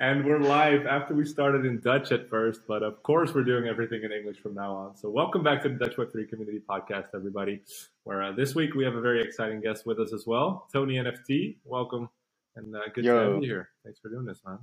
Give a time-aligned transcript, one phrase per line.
[0.00, 3.66] and we're live after we started in Dutch at first, but of course we're doing
[3.66, 4.96] everything in English from now on.
[4.96, 7.60] So welcome back to the Dutch Web3 Community Podcast, everybody.
[8.04, 10.94] Where uh, this week we have a very exciting guest with us as well, Thony
[10.94, 11.56] NFT.
[11.64, 12.08] Welcome,
[12.56, 13.14] and uh, good Yo.
[13.14, 13.68] to have you here.
[13.84, 14.58] Thanks for doing this, man.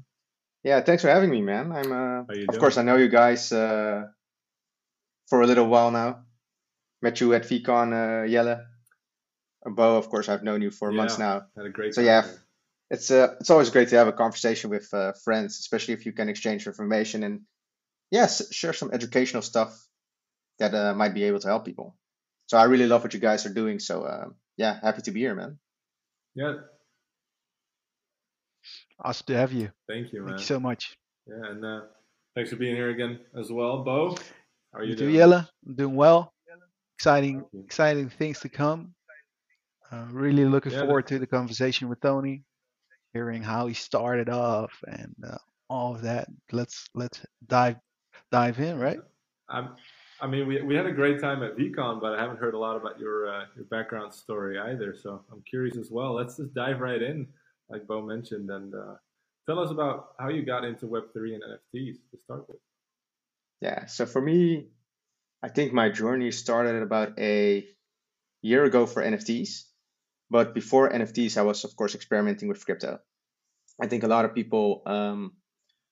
[0.64, 1.72] Yeah, thanks for having me, man.
[1.72, 2.48] I'm, uh, of doing?
[2.60, 4.06] course, I know you guys uh,
[5.28, 6.20] for a little while now.
[7.02, 8.66] Met you at VeeCon, uh, Jelle.
[9.66, 11.44] Bo, of course, I've known you for yeah, months now.
[11.56, 11.94] Had a great.
[11.94, 12.26] So yeah,
[12.90, 16.14] it's uh, it's always great to have a conversation with uh, friends, especially if you
[16.14, 17.42] can exchange information and
[18.12, 19.78] yes, share some educational stuff
[20.60, 21.96] that uh, might be able to help people.
[22.48, 23.80] So I really love what you guys are doing.
[23.80, 24.26] So uh,
[24.56, 25.60] yeah, happy to be here, man.
[26.34, 26.54] Yeah.
[29.04, 29.70] Awesome to have you.
[29.88, 30.30] Thank you, man.
[30.30, 30.98] Thank you so much.
[31.28, 31.82] Yeah, and uh,
[32.36, 34.16] thanks for being here again as well, Bo.
[34.74, 35.16] How are you, you doing?
[35.16, 35.50] Jelle?
[35.68, 36.34] I'm doing well.
[36.98, 38.96] Exciting, exciting things to come.
[39.92, 42.42] Uh, really looking yeah, forward to the conversation with Thony
[43.14, 45.38] hearing how he started off and uh,
[45.70, 46.28] all of that.
[46.52, 47.78] Let's let's dive
[48.32, 49.00] dive in, right?
[49.50, 49.70] I'm,
[50.20, 52.58] I mean, we, we had a great time at VeeCon, but I haven't heard a
[52.58, 54.96] lot about your uh, your background story either.
[54.96, 56.14] So I'm curious as well.
[56.14, 57.28] Let's just dive right in,
[57.70, 58.96] like Bo mentioned, and uh,
[59.46, 62.58] tell us about how you got into Web three and NFTs to start with.
[63.62, 63.86] Yeah.
[63.86, 64.68] So for me,
[65.44, 67.68] I think my journey started about a
[68.42, 69.64] year ago for NFTs.
[70.30, 73.00] But before NFTs, I was, of course, experimenting with crypto.
[73.82, 75.34] I think a lot of people um,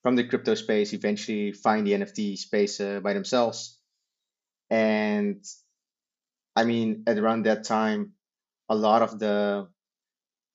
[0.03, 3.79] from the crypto space eventually find the NFT space uh, by themselves.
[4.69, 5.43] And
[6.55, 8.13] I mean, at around that time,
[8.69, 9.67] a lot of the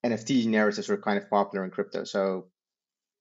[0.05, 2.05] NFT narratives were kind of popular in crypto.
[2.05, 2.49] So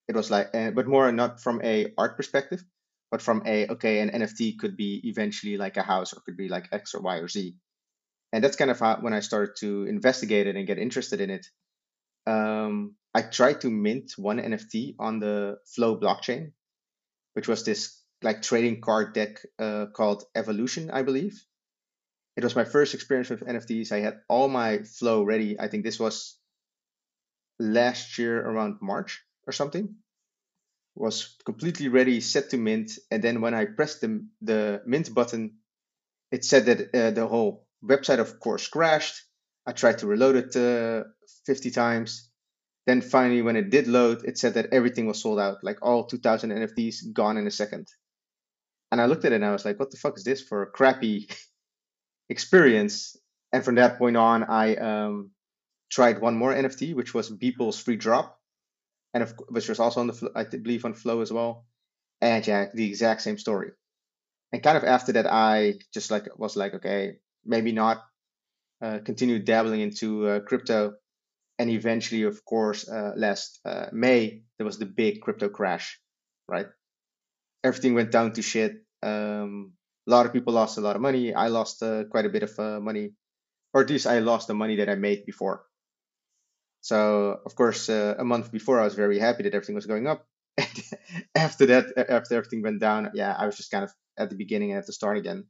[0.08, 2.64] it was like, uh, but more not from a art perspective,
[3.12, 6.50] but from a okay, an NFT could be eventually like a house or could be
[6.50, 7.56] like X or Y or Z
[8.32, 11.30] and that's kind of how, when I started to investigate it and get interested in
[11.30, 11.48] it.
[12.28, 16.52] Um, I tried to mint one NFT on the Flow blockchain,
[17.34, 21.44] which was this like trading card deck uh, called Evolution, I believe.
[22.38, 23.92] It was my first experience with NFTs.
[23.92, 25.60] I had all my flow ready.
[25.60, 26.38] I think this was
[27.60, 29.96] last year around March or something.
[30.96, 35.60] Was completely ready, set to mint, and then when I pressed the the mint button,
[36.32, 39.24] it said that uh, the whole website, of course, crashed.
[39.66, 41.04] I tried to reload it uh,
[41.46, 42.30] 50 times.
[42.86, 46.06] Then finally, when it did load, it said that everything was sold out, like all
[46.06, 47.88] 2,000 NFTs gone in a second.
[48.92, 50.64] And I looked at it and I was like, what the fuck is this for
[50.64, 51.30] a crappy
[52.30, 53.16] experience?
[53.52, 55.32] And from that point on, I um,
[55.92, 58.40] tried one more NFT, which was Beeple's free drop,
[59.14, 61.66] and of, which was also on the I believe on Flow as well.
[62.22, 63.72] And yeah, the exact same story.
[64.52, 67.18] And kind of after that, I just like was like, okay,
[67.50, 67.98] maybe not
[68.82, 70.94] uh, continue dabbling into uh, crypto.
[71.58, 76.00] And eventually, of course, uh, last uh, May, there was the big crypto crash,
[76.48, 76.68] right?
[77.64, 78.76] Everything went down to shit.
[79.04, 79.74] Um,
[80.08, 81.34] a lot of people lost a lot of money.
[81.34, 83.12] I lost uh, quite a bit of uh, money,
[83.74, 85.66] or at least I lost the money that I made before.
[86.82, 90.26] So, of course, a month before, I was very happy that everything was going up.
[91.36, 94.72] after that, after everything went down, yeah, I was just kind of at the beginning
[94.72, 95.44] and at the start again.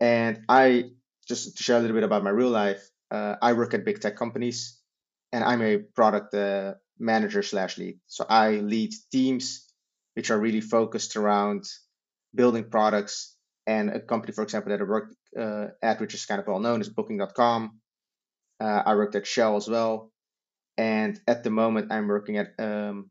[0.00, 0.90] And I
[1.26, 2.88] just to share a little bit about my real life.
[3.10, 4.78] Uh, I work at big tech companies,
[5.32, 7.98] and I'm a product uh, manager slash lead.
[8.06, 9.66] So I lead teams
[10.14, 11.64] which are really focused around
[12.34, 13.36] building products.
[13.66, 16.60] And a company, for example, that I work uh, at, which is kind of well
[16.60, 17.80] known, is Booking.com.
[18.58, 20.10] Uh, I worked at Shell as well,
[20.78, 23.10] and at the moment, I'm working at um,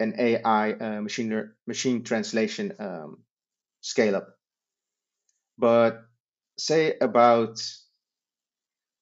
[0.00, 3.18] an AI uh, machine machine translation um,
[3.82, 4.33] scale up.
[5.58, 6.02] But
[6.58, 7.60] say about,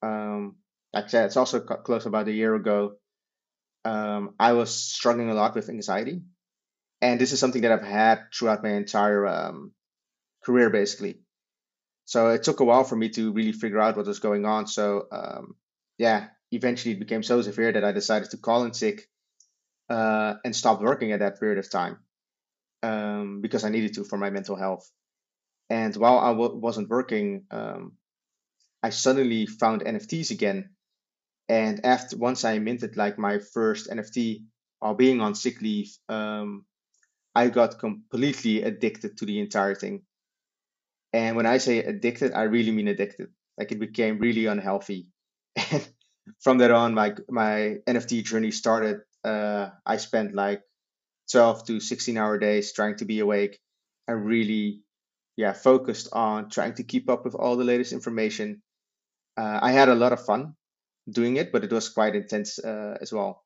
[0.03, 0.57] um,
[0.93, 2.97] like I said, it's also close about a year ago.
[3.85, 6.23] Um, I was struggling a lot with anxiety,
[7.01, 9.73] and this is something that I've had throughout my entire um,
[10.45, 11.21] career, basically.
[12.05, 14.67] So it took a while for me to really figure out what was going on.
[14.67, 15.55] So um,
[15.99, 19.09] yeah, eventually it became so severe that I decided to call in sick
[19.89, 21.99] uh, and stop working at that period of time
[22.83, 24.91] um, because I needed to for my mental health.
[25.73, 27.93] And while I w- wasn't working, um,
[28.83, 30.77] I suddenly found NFTs again.
[31.49, 34.45] And after once I minted like my first NFT
[34.81, 36.67] while being on sick leave, um,
[37.35, 40.03] I got completely addicted to the entire thing.
[41.15, 43.31] And when I say addicted, I really mean addicted.
[43.57, 45.09] Like it became really unhealthy.
[45.57, 45.89] And
[46.41, 49.01] from that on, my my NFT journey started.
[49.25, 50.61] Uh, I spent like
[51.31, 53.59] 12 to 16 hour days trying to be awake
[54.07, 54.83] and really
[55.37, 58.63] yeah focused on trying to keep up with all the latest information.
[59.37, 60.55] Uh, I had a lot of fun
[61.11, 63.43] doing it, but it was quite intense uh, as well.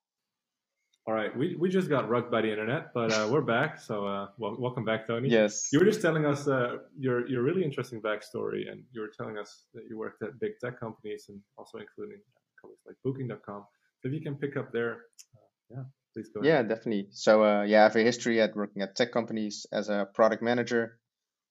[1.08, 3.80] All right, we, we just got rugged by the internet, but uh, we're back.
[3.80, 5.30] So uh, well, welcome back, Thony.
[5.30, 5.68] Yes.
[5.72, 9.38] You were just telling us uh, your your really interesting backstory, and you were telling
[9.38, 12.18] us that you worked at big tech companies and also including
[12.60, 13.64] companies like Booking.com.
[14.00, 15.02] So if you can pick up there,
[15.36, 16.40] uh, yeah, please go.
[16.40, 16.52] Ahead.
[16.52, 17.06] Yeah, definitely.
[17.12, 20.42] So uh, yeah, I have a history at working at tech companies as a product
[20.42, 20.98] manager.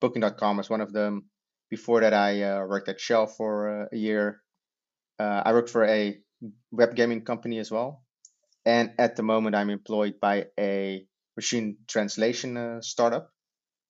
[0.01, 1.29] Booking.com is one of them.
[1.69, 4.41] Before that, I uh, worked at Shell for a year.
[5.19, 6.19] I worked for a
[6.71, 8.05] web gaming company as well
[8.65, 11.05] and at the moment, I'm employed by a
[11.37, 13.31] machine translation uh, startup,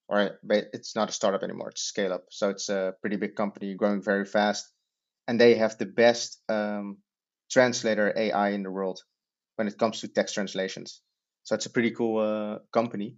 [0.10, 2.26] or it's not a startup anymore; it's a scale up.
[2.30, 4.68] So it's a pretty big company, growing very fast,
[5.28, 6.98] and they have the best um,
[7.50, 9.02] translator AI in the world
[9.56, 11.02] when it comes to text translations.
[11.44, 13.16] So it's a pretty cool uh, company.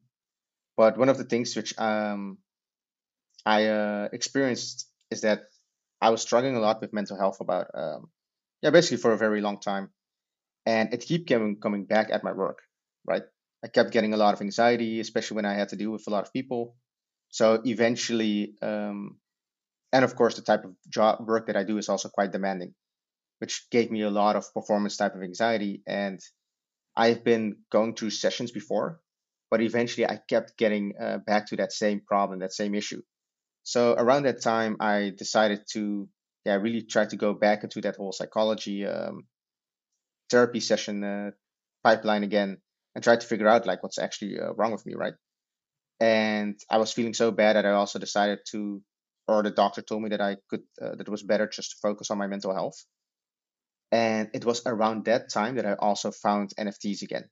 [0.76, 2.38] But one of the things which um,
[3.48, 5.44] I uh, experienced is that
[6.02, 8.10] I was struggling a lot with mental health about um,
[8.62, 9.90] yeah basically for a very long time.
[10.66, 12.60] And it kept coming coming back at my work
[13.08, 13.24] right?
[13.64, 16.12] I kept getting a lot of anxiety especially when i had to deal with a
[16.16, 16.76] lot of people.
[17.30, 19.18] So eventually um,
[19.94, 22.74] and of course the type of job work that i do is also quite demanding
[23.40, 25.84] which gave me a lot of performance type of anxiety.
[25.88, 26.20] And
[27.04, 29.00] i've been going through sessions before
[29.52, 33.02] but eventually i kept getting uh, back to that same problem that same issue
[33.68, 36.08] so around that time i decided to
[36.46, 39.26] yeah really try to go back into that whole psychology um,
[40.30, 41.32] therapy session uh,
[41.84, 42.58] pipeline again
[42.96, 45.14] and try to figure out like what's actually uh, wrong with me, right?
[46.00, 48.82] And I was feeling so bad that I also decided to,
[49.28, 51.78] or the doctor told me that I could, uh, that it was better just to
[51.82, 52.84] focus on my mental health.
[53.92, 57.30] And it was around that time that I also found NFTs again.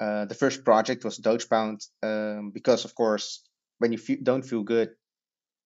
[0.00, 3.42] Uh, the first project was Doge Pound um, because, of course,
[3.78, 4.90] when you fe- don't feel good,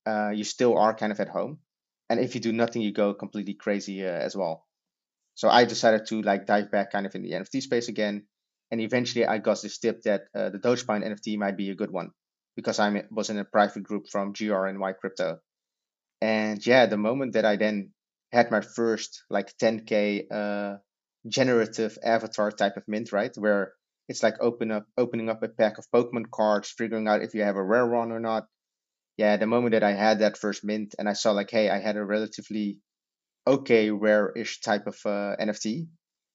[0.06, 1.58] uh, you still are kind of at home.
[2.08, 4.64] And if you do nothing, you go completely crazy uh, as well.
[5.34, 8.26] So I decided to like dive back kind of in the NFT space again.
[8.70, 11.90] And eventually I got this tip that uh, the Dogecoin NFT might be a good
[11.90, 12.10] one
[12.56, 15.40] because I was in a private group from GRNY Crypto.
[16.20, 17.92] And yeah, the moment that I then
[18.32, 20.78] had my first like 10K uh,
[21.28, 23.32] generative avatar type of mint, right?
[23.36, 23.72] Where
[24.08, 27.42] it's like open up opening up a pack of Pokemon cards, figuring out if you
[27.42, 28.46] have a rare one or not.
[29.16, 31.78] Yeah, the moment that I had that first mint and I saw like, hey, I
[31.78, 32.78] had a relatively
[33.46, 35.88] okay rare-ish type of uh, NFT.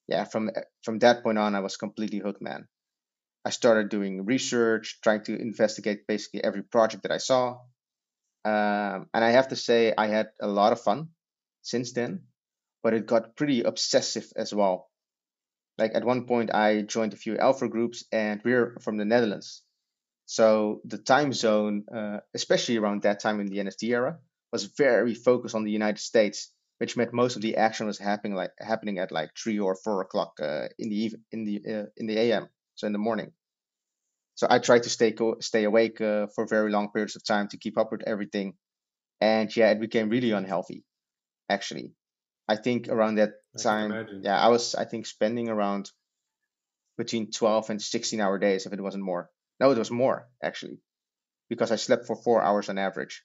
[0.08, 0.50] Yeah, from
[0.82, 2.66] from that point on, I was completely hooked, man.
[3.44, 7.58] I started doing research, trying to investigate basically every project that I saw,
[8.44, 11.10] um, and I have to say I had a lot of fun
[11.62, 12.24] since then,
[12.82, 14.90] but it got pretty obsessive as well.
[15.78, 19.62] Like at one point, I joined a few alpha groups, and we're from the Netherlands,
[20.36, 24.18] so the time zone, uh, especially around that time in the NFT era,
[24.50, 26.50] was very focused on the United States
[26.82, 30.00] which meant most of the action was happening like happening at like three or four
[30.00, 33.30] o'clock uh, in the even in the uh, in the AM, so in the morning.
[34.34, 37.46] So I tried to stay co- stay awake uh, for very long periods of time
[37.48, 38.54] to keep up with everything,
[39.20, 40.82] and yeah, it became really unhealthy.
[41.48, 41.92] Actually,
[42.48, 43.92] I think around that time,
[44.22, 45.92] yeah, I was I think spending around
[46.96, 49.30] between twelve and sixteen hour days if it wasn't more.
[49.62, 50.78] No, it was more actually,
[51.48, 53.22] because I slept for four hours on average,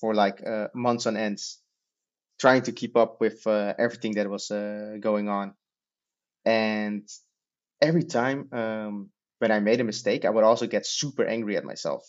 [0.00, 1.60] for like uh, months on ends
[2.40, 5.54] trying to keep up with uh, everything that was uh, going on.
[6.44, 7.08] And
[7.80, 11.64] every time um, when I made a mistake, I would also get super angry at
[11.64, 12.02] myself.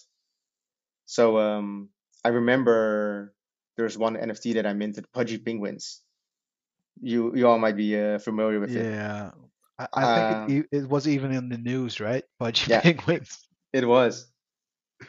[1.05, 1.89] So um,
[2.25, 3.36] I remember
[3.75, 6.01] there was one NFT that I minted, Pudgy Penguins.
[7.01, 8.82] You you all might be uh, familiar with yeah.
[8.82, 8.86] it.
[8.86, 9.32] Yeah,
[9.77, 12.24] I, I think it, it, was even in the news, right?
[12.39, 13.49] Pudgy yeah, Penguins.
[13.73, 14.31] It was,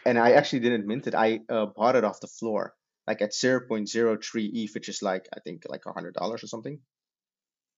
[0.05, 1.15] and I actually didn't mint it.
[1.15, 2.75] I uh, bought it off the floor
[3.07, 6.79] like at 0.03 ETH, which is like I think like a hundred dollars or something,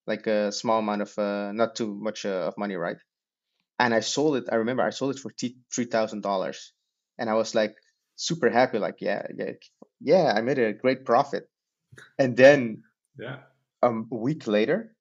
[0.07, 2.99] like a small amount of uh, not too much uh, of money, right?
[3.79, 4.45] And I sold it.
[4.53, 5.33] I remember I sold it for
[5.75, 6.73] three thousand dollars,
[7.19, 7.75] and I was like
[8.17, 9.53] super happy, like yeah, yeah,
[10.01, 11.49] yeah, I made a great profit.
[12.19, 12.83] And then
[13.19, 13.39] yeah,
[13.83, 14.95] um, a week later,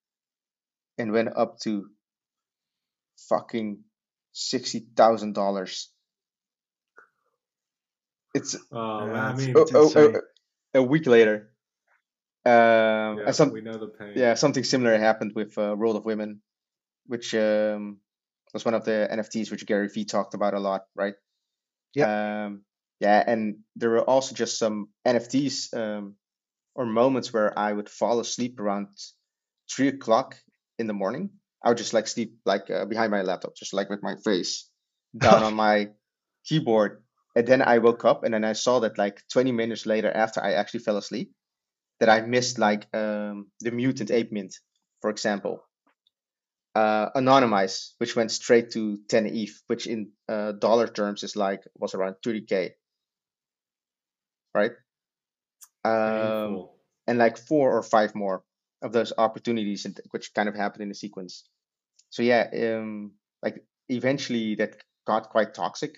[0.98, 1.88] and went up to
[3.30, 3.84] fucking
[4.32, 5.92] sixty thousand dollars
[8.34, 10.22] it's oh, I mean, oh, oh, oh,
[10.74, 11.50] a week later.
[12.46, 14.14] Um, yeah, some, we know the pain.
[14.16, 16.42] Yeah, something similar happened with uh, World of Women,
[17.08, 17.98] which um,
[18.54, 21.14] was one of the NFTs which Gary Vee talked about a lot, right?
[21.94, 22.46] Yeah.
[22.46, 22.62] Um,
[23.00, 26.16] yeah, and there were also just some NFTs um,
[26.76, 28.90] or moments where I would fall asleep around
[29.70, 30.38] three o'clock
[30.80, 31.32] in the morning.
[31.64, 34.70] I would just like sleep like uh, behind my laptop, just like with my face
[35.18, 35.90] down on my
[36.46, 37.04] keyboard,
[37.36, 40.42] and then I woke up and then I saw that like 20 minutes later after
[40.44, 41.32] I actually fell asleep
[42.00, 44.56] that I missed like um, the mutant ape mint,
[45.02, 45.64] for example.
[46.76, 51.64] uh, Anonymice, which went straight to 10 ETH, which in uh, dollar terms is like
[51.76, 52.72] was around 30k,
[54.54, 54.72] right?
[55.84, 56.68] Um,
[57.08, 58.44] and like four or five more
[58.82, 61.44] of those opportunities, which kind of happened in a sequence.
[62.12, 63.14] So yeah, um,
[63.44, 64.78] like eventually that
[65.08, 65.98] got quite toxic.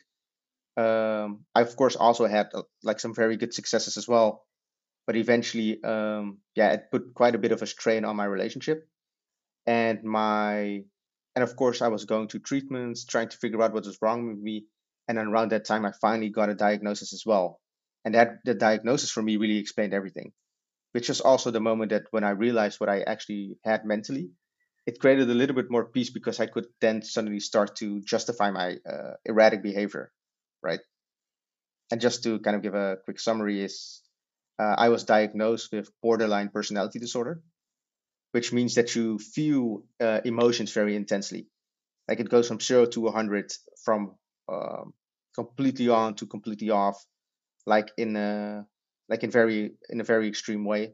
[0.77, 4.45] Um, I of course also had uh, like some very good successes as well,
[5.07, 8.87] but eventually, um, yeah, it put quite a bit of a strain on my relationship.
[9.67, 10.83] And my
[11.35, 14.27] and of course i was going to treatments trying to figure out what was wrong
[14.27, 14.65] with me.
[15.07, 17.59] And then around that time i finally got a diagnosis as well.
[18.05, 20.33] And that the diagnosis for me really explained everything
[20.93, 24.29] which was also the moment that when i realized what i actually had mentally
[24.85, 28.51] it created a little bit more peace because i could then suddenly start to justify
[28.51, 30.11] my uh, erratic behavior
[30.61, 30.81] right
[31.91, 34.01] and just to kind of give a quick summary is
[34.59, 37.41] uh, i was diagnosed with borderline personality disorder
[38.33, 41.47] which means that you feel uh, emotions very intensely.
[42.07, 43.53] Like it goes from zero to 100,
[43.85, 44.15] from
[44.51, 44.93] um,
[45.35, 47.01] completely on to completely off,
[47.65, 48.65] like in a
[49.07, 50.93] like in very in a very extreme way.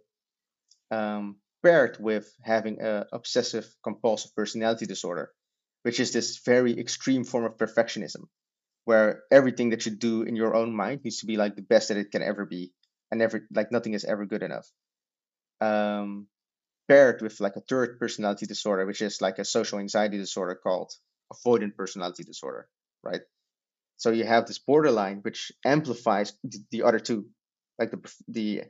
[0.92, 5.32] Um, paired with having a obsessive compulsive personality disorder,
[5.84, 8.28] which is this very extreme form of perfectionism,
[8.86, 11.90] where everything that you do in your own mind needs to be like the best
[11.90, 12.74] that it can ever be,
[13.12, 14.68] and never like nothing is ever good enough.
[15.62, 16.28] Um,
[16.88, 20.92] paired with like a third personality disorder, which is like a social anxiety disorder called
[21.32, 22.68] avoidant personality disorder,
[23.04, 23.22] right?
[23.98, 27.28] So you have this borderline which amplifies the, the other two,
[27.78, 28.64] like the the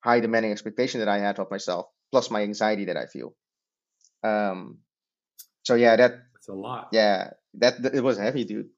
[0.00, 3.34] high demanding expectation that I had of myself, plus my anxiety that I feel.
[4.24, 4.78] Um,
[5.64, 6.88] so yeah, that it's a lot.
[6.92, 8.70] Yeah, that, that it was heavy, dude.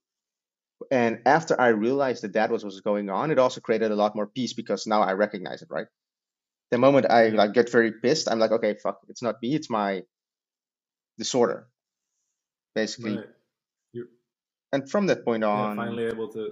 [0.91, 3.97] And after I realized that that was what was going on, it also created a
[3.97, 5.87] lot more peace because now I recognize it, right?
[6.73, 9.71] the moment I like get very pissed, I'm like, okay, fuck, it's not me, it's
[9.71, 10.03] my
[11.19, 11.69] disorder,
[12.75, 13.17] basically.
[13.17, 13.27] Right.
[14.73, 16.51] And from that point on, yeah, finally able to.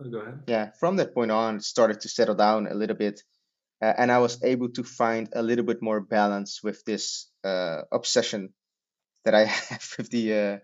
[0.00, 0.40] Oh, go ahead.
[0.48, 3.22] Yeah, from that point on, started to settle down a little bit,
[3.82, 7.82] uh, and I was able to find a little bit more balance with this uh,
[7.92, 8.52] obsession
[9.24, 10.58] that I have with the uh,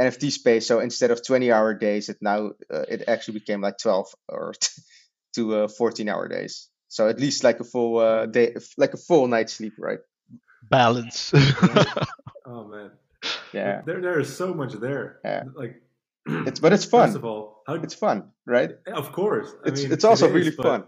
[0.00, 0.66] NFT space.
[0.66, 4.54] So instead of 20 hour days, it now uh, it actually became like 12 or
[5.34, 6.68] to uh, 14 hour days.
[6.88, 9.98] So at least like a full uh, day, like a full night's sleep, right?
[10.70, 11.32] Balance.
[12.46, 12.90] oh man.
[13.52, 13.82] Yeah.
[13.84, 15.20] There, there is so much there.
[15.24, 15.44] Yeah.
[15.54, 15.82] Like.
[16.28, 17.08] It's but it's fun.
[17.08, 18.72] First of all, how, it's fun, right?
[18.86, 19.48] Of course.
[19.64, 20.84] I it's mean, it's also it really fun.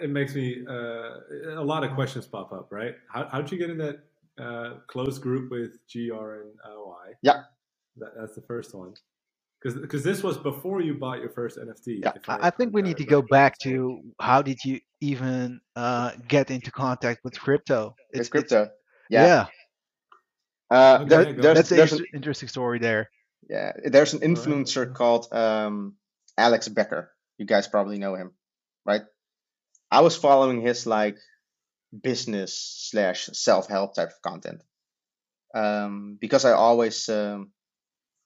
[0.00, 2.94] It makes me uh, a lot of questions pop up, right?
[3.12, 4.00] How how'd you get in that
[4.38, 7.14] uh, close group with GR and OI?
[7.22, 7.42] Yeah.
[7.96, 8.94] That, that's the first one
[9.60, 12.02] because because this was before you bought your first NFT.
[12.02, 16.12] Yeah, I, I, think we need to go back to how did you even uh,
[16.28, 17.94] get into contact with crypto?
[18.10, 18.62] It's with crypto.
[18.62, 18.72] It's,
[19.10, 19.26] yeah.
[19.26, 19.46] yeah.
[20.70, 23.10] Uh, okay, there, there's, that's there's an interesting story there.
[23.48, 24.94] Yeah, there's an influencer right.
[24.94, 25.96] called um,
[26.38, 27.10] Alex Becker.
[27.38, 28.32] You guys probably know him,
[28.86, 29.02] right?
[29.90, 31.18] I was following his like
[32.02, 32.56] business
[32.90, 34.62] slash self help type of content
[35.54, 37.50] um, because I always um,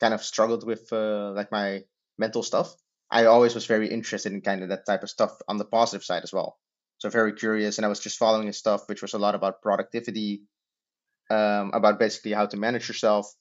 [0.00, 1.84] kind of struggled with uh, like my
[2.18, 2.74] mental stuff.
[3.10, 6.04] I always was very interested in kind of that type of stuff on the positive
[6.04, 6.58] side as well.
[6.98, 9.62] So very curious, and I was just following his stuff, which was a lot about
[9.62, 10.42] productivity,
[11.30, 13.32] um, about basically how to manage yourself.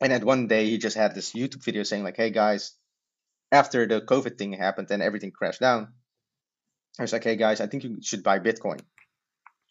[0.00, 2.72] And at one day, he just had this YouTube video saying like, "Hey guys,
[3.52, 5.92] after the COVID thing happened and everything crashed down,
[6.98, 8.80] I was like, hey guys, I think you should buy Bitcoin,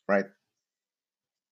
[0.08, 0.26] right?"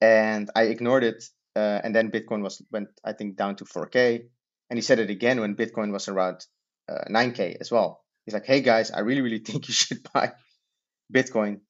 [0.02, 1.24] And I ignored it,
[1.56, 4.24] uh, and then Bitcoin was went I think down to 4K,
[4.70, 6.46] and he said it again when Bitcoin was around
[6.90, 8.04] uh, 9K as well.
[8.26, 10.34] He's like, hey guys, I really, really think you should buy
[11.14, 11.62] Bitcoin.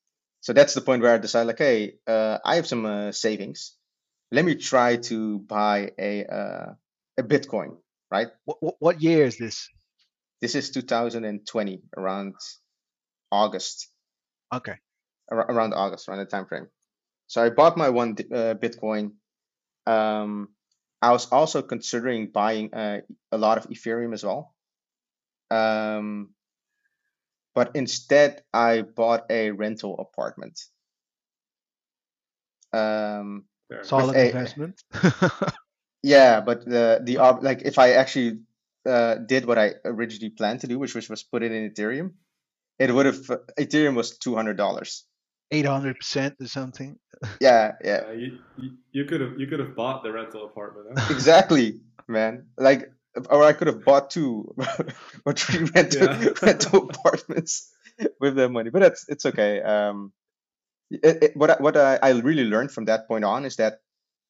[0.41, 3.75] So that's the point where I decided, like, hey, uh, I have some uh, savings.
[4.31, 6.73] Let me try to buy a uh,
[7.17, 7.77] a Bitcoin,
[8.11, 8.27] right?
[8.45, 9.67] What, what year is this?
[10.41, 12.35] This is 2020, around
[13.31, 13.89] August.
[14.53, 14.75] Okay.
[15.31, 16.67] Ar- around August, around the time frame.
[17.27, 19.11] So I bought my one uh, Bitcoin.
[19.85, 20.49] Um,
[21.01, 24.53] I was also considering buying uh, a lot of Ethereum as well.
[25.51, 26.33] Um,
[27.55, 30.59] but instead, I bought a rental apartment.
[32.73, 33.45] Um,
[33.83, 34.81] Solid a, investment.
[36.03, 38.39] yeah, but the the like if I actually
[38.85, 42.13] uh, did what I originally planned to do, which was, was put it in Ethereum,
[42.79, 43.19] it would have
[43.59, 45.05] Ethereum was two hundred dollars.
[45.51, 46.97] Eight hundred percent or something.
[47.41, 48.03] Yeah, yeah.
[48.07, 48.39] Uh, you,
[48.93, 50.97] you could have you could have bought the rental apartment.
[50.97, 51.07] Huh?
[51.13, 52.45] Exactly, man.
[52.57, 52.93] Like,
[53.29, 54.55] or I could have bought two
[55.25, 56.29] or three rental yeah.
[56.41, 57.73] rental apartments
[58.21, 58.69] with that money.
[58.69, 59.61] But that's it's okay.
[59.61, 60.13] Um,
[60.89, 63.79] it, it, what what I, I really learned from that point on is that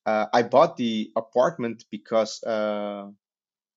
[0.05, 3.07] uh, I bought the apartment because, uh,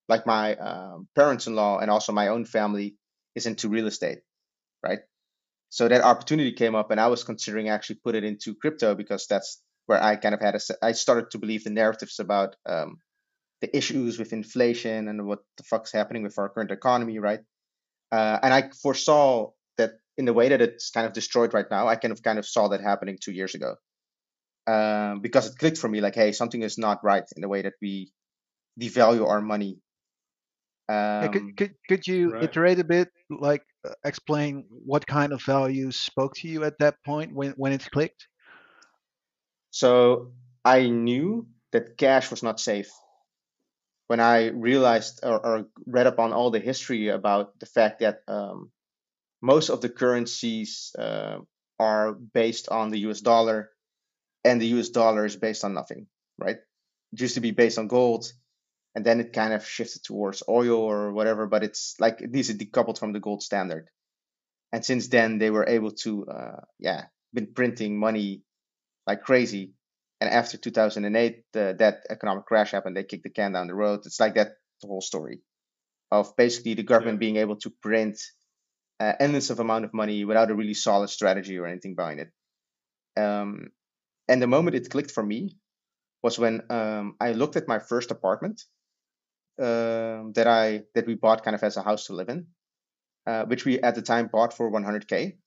[0.09, 2.97] like my uh, parents-in-law and also my own family
[3.35, 4.21] is into real estate,
[4.83, 5.01] right?
[5.71, 9.27] So that opportunity came up, and I was considering actually put it into crypto because
[9.27, 10.61] that's where I kind of had a.
[10.83, 12.99] I started to believe the narratives about um,
[13.61, 17.41] the issues with inflation and what the fuck's happening with our current economy, right?
[18.11, 21.89] Uh, and I foresaw that in the way that it's kind of destroyed right now,
[21.89, 23.77] I kind of kind of saw that happening two years ago
[24.67, 27.63] um, because it clicked for me like, hey, something is not right in the way
[27.63, 28.13] that we
[28.81, 29.79] devalue our money.
[30.89, 32.43] Yeah, could, Um, could could you Right.
[32.43, 33.65] iterate a bit, like
[34.05, 38.29] explain what kind of values spoke to you at that point when when it clicked?
[39.73, 40.33] so
[40.65, 42.91] I knew that cash was not safe
[44.07, 48.21] when I realized or, or read up on all the history about the fact that
[48.29, 48.71] um,
[49.41, 51.39] most of the currencies uh,
[51.79, 53.71] are based on the US dollar,
[54.45, 56.07] and the US dollar is based on nothing,
[56.39, 56.59] right?
[57.13, 58.31] It used to be based on gold,
[58.95, 62.55] and then it kind of shifted towards oil or whatever, but it's like these are
[62.55, 63.89] decoupled from the gold standard.
[64.73, 68.43] And since then, they were able to, uh, yeah, been printing money
[69.07, 69.75] like crazy.
[70.21, 72.97] And after 2008, the, that economic crash happened.
[72.97, 74.07] They kicked the can down the road.
[74.07, 75.41] It's like that the whole story
[76.11, 77.21] of basically the government Yeah.
[77.21, 78.21] being able to print
[79.01, 82.33] uh, endless of amount of money without a really solid strategy or anything behind it.
[83.21, 83.71] Um,
[84.29, 85.57] and the moment it clicked for me
[86.23, 88.63] was when um, I looked at my first apartment
[89.63, 92.49] um, that I that we bought kind of as a house to live in,
[93.27, 95.39] uh, which we at the time bought for 100k.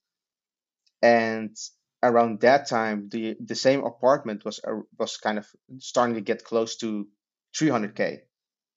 [1.01, 1.55] And
[2.03, 5.47] around that time, the the same apartment was uh, was kind of
[5.79, 7.07] starting to get close to
[7.53, 8.19] 300k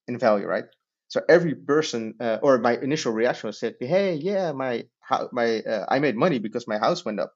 [0.09, 0.66] in value, right?
[1.09, 4.85] So every person, uh, or my initial reaction was said, "Hey, yeah, my
[5.33, 7.35] my uh, I made money because my house went up."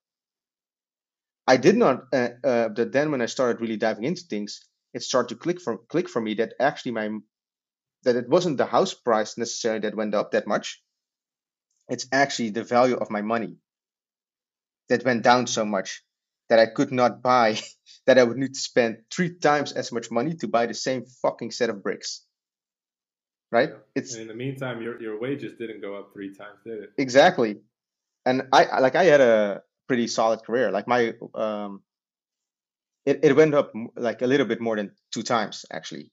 [1.46, 2.04] I did not.
[2.12, 4.60] Uh, uh, but then when I started really diving into things,
[4.94, 7.10] it started to click for click for me that actually my
[8.04, 10.82] that it wasn't the house price necessarily that went up that much.
[11.88, 13.56] It's actually the value of my money
[14.88, 16.02] that went down so much
[16.48, 17.58] that I could not buy.
[18.06, 21.04] that I would need to spend three times as much money to buy the same
[21.22, 22.24] fucking set of bricks.
[23.52, 23.68] Right?
[23.70, 23.78] Yeah.
[23.94, 26.90] It's And in the meantime, your your wages didn't go up three times, did it?
[26.98, 27.60] exactly.
[28.24, 30.70] And I I- like I had a pretty solid career.
[30.70, 31.82] Like my um,
[33.04, 36.10] it it went up like a little bit more than two times actually.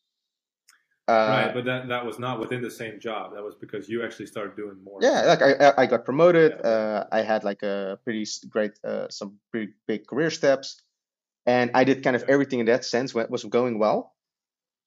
[1.09, 3.33] Uh, right, but that that was not within the same job.
[3.35, 4.99] That was because you actually started doing more.
[5.07, 6.69] yeah like i I- i got promoted Yeah.
[6.73, 10.67] uh i had like a pretty great uh some pretty big career steps
[11.55, 12.33] and i did kind of Yeah.
[12.35, 13.99] everything in that sense when was going well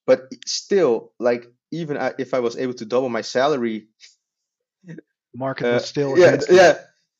[0.08, 0.94] but still
[1.28, 1.42] like
[1.80, 3.78] even if i was able to double my salary
[5.34, 6.56] Market uh, was still yeah against you.
[6.56, 6.74] yeah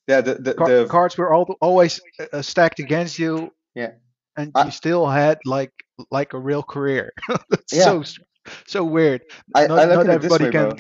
[0.09, 3.51] yeah the the, Car- the cards were all, always uh, uh, stacked against you.
[3.75, 3.93] Yeah.
[4.37, 5.73] And I- you still had like
[6.11, 7.13] like a real career.
[7.51, 7.85] That's Yeah.
[7.85, 8.19] so s-
[8.67, 9.23] so weird.
[9.55, 10.77] I, Not- I look at it this way, can- bro.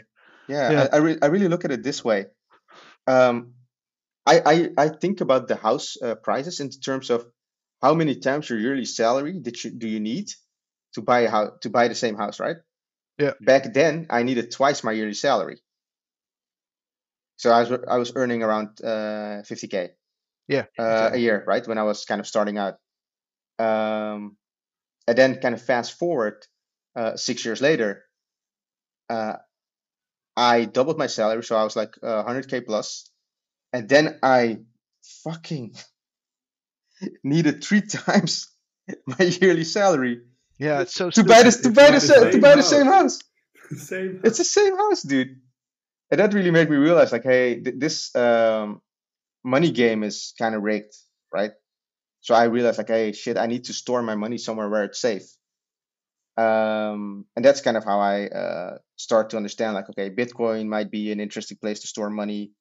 [0.48, 0.88] Yeah, Yeah.
[0.92, 2.26] I, I, re- I really look at it this way.
[3.06, 3.54] Um,
[4.26, 7.26] I, I, I think about the house uh, prices in terms of
[7.80, 10.30] how many times your yearly salary did you do you need
[10.94, 12.56] to buy a house to buy the same house, right?
[13.18, 13.32] Yeah.
[13.40, 15.58] Back then, I needed twice my yearly salary.
[17.36, 19.90] So I was I was earning around uh, 50k
[20.48, 20.64] Yeah.
[20.78, 21.18] uh, exactly.
[21.18, 21.66] a year, right?
[21.66, 22.74] When I was kind of starting out.
[23.58, 24.36] Um,
[25.08, 26.46] and then kind of fast forward
[26.96, 28.04] uh, six years later,
[29.10, 29.34] uh,
[30.36, 33.10] I doubled my salary, so I was like uh, 100k plus,
[33.72, 34.58] and then I
[35.24, 35.74] fucking
[37.24, 38.48] needed three times
[39.06, 40.22] my yearly salary
[40.58, 42.56] Yeah, it's so to buy this to to buy buy the the to same buy
[42.56, 42.70] the house.
[42.70, 43.18] same house.
[44.24, 45.40] It's the same house, dude.
[46.10, 48.82] And that really made me realize, like, hey, th- this um,
[49.44, 50.94] money game is kind of rigged,
[51.32, 51.52] right?
[52.20, 55.00] So I realized, like, hey, shit, I need to store my money somewhere where it's
[55.00, 55.24] safe.
[56.36, 60.90] Um, and that's kind of how I uh, start to understand, like, okay, Bitcoin might
[60.90, 62.52] be an interesting place to store money.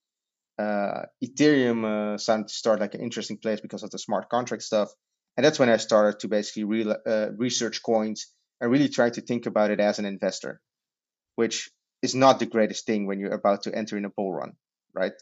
[0.60, 4.63] Uh, Ethereum uh, started to start like an interesting place because of the smart contract
[4.63, 4.89] stuff.
[5.38, 8.27] And that's when I started to basically re- uh, research coins
[8.60, 10.60] and really try to think about it as an investor,
[11.36, 11.69] which
[12.01, 14.53] is not the greatest thing when you're about to enter in a bull run,
[14.93, 15.13] right?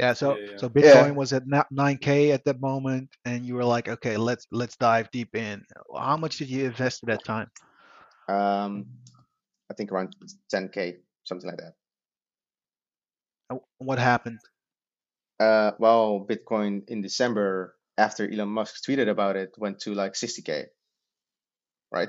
[0.00, 0.56] Yeah, so Yeah, yeah.
[0.56, 0.82] so Yeah.
[0.82, 5.10] Bitcoin was at 9k at that moment, and you were like, okay, let's let's dive
[5.10, 5.62] deep in.
[5.94, 7.50] How much did you invest at that time?
[8.28, 8.86] Um,
[9.70, 10.16] I think around
[10.52, 11.74] 10k, something like that.
[13.78, 14.38] What happened?
[15.38, 20.66] Uh, well, Bitcoin in December after Elon Musk tweeted about it went to like 60k,
[21.92, 22.08] right?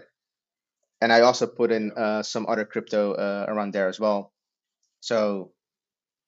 [1.01, 4.31] And I also put in uh, some other crypto uh, around there as well.
[5.01, 5.51] So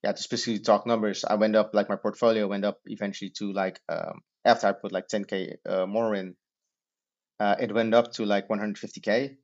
[0.04, 3.54] yeah, to specifically talk numbers, I went up like my portfolio went up eventually to
[3.54, 6.36] like um, after I put like 10k uh, more in,
[7.40, 9.36] uh, it went up to like 150k.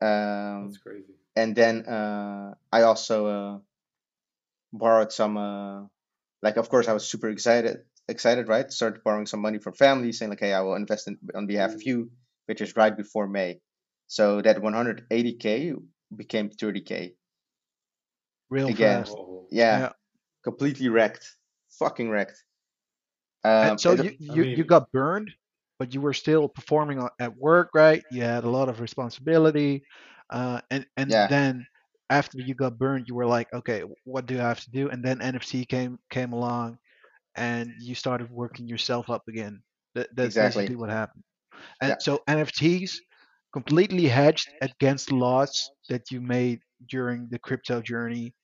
[0.00, 1.14] Um, That's crazy.
[1.34, 3.58] and then uh, I also uh,
[4.72, 5.36] borrowed some.
[5.36, 5.86] Uh,
[6.40, 7.78] like, of course, I was super excited.
[8.08, 8.70] Excited, right?
[8.70, 11.74] Started borrowing some money from family, saying like, "Hey, I will invest in on behalf
[11.74, 12.12] of you,"
[12.46, 13.58] which is right before May.
[14.06, 15.74] So that 180k
[16.14, 17.14] became 30k.
[18.50, 19.04] Real Again.
[19.04, 19.16] fast.
[19.50, 19.92] Yeah, Yeah.
[20.42, 21.36] completely wrecked.
[21.78, 22.44] Fucking wrecked.
[23.62, 25.30] And Um, so it- you, I you, you got burned,
[25.78, 28.02] but you were still performing at work, right?
[28.10, 29.82] You had a lot of responsibility.
[30.30, 31.28] Uh, and and Yeah.
[31.28, 31.66] then
[32.10, 34.88] after you got burned, you were like, okay, what do I have to do?
[34.90, 36.78] And then NFT came came along,
[37.36, 39.62] and you started working yourself up again.
[39.94, 40.36] That, that's Exactly.
[40.38, 41.24] basically what happened.
[41.80, 42.00] And Yeah.
[42.00, 43.00] so NFTs
[43.52, 48.34] completely hedged against the loss that you made during the crypto journey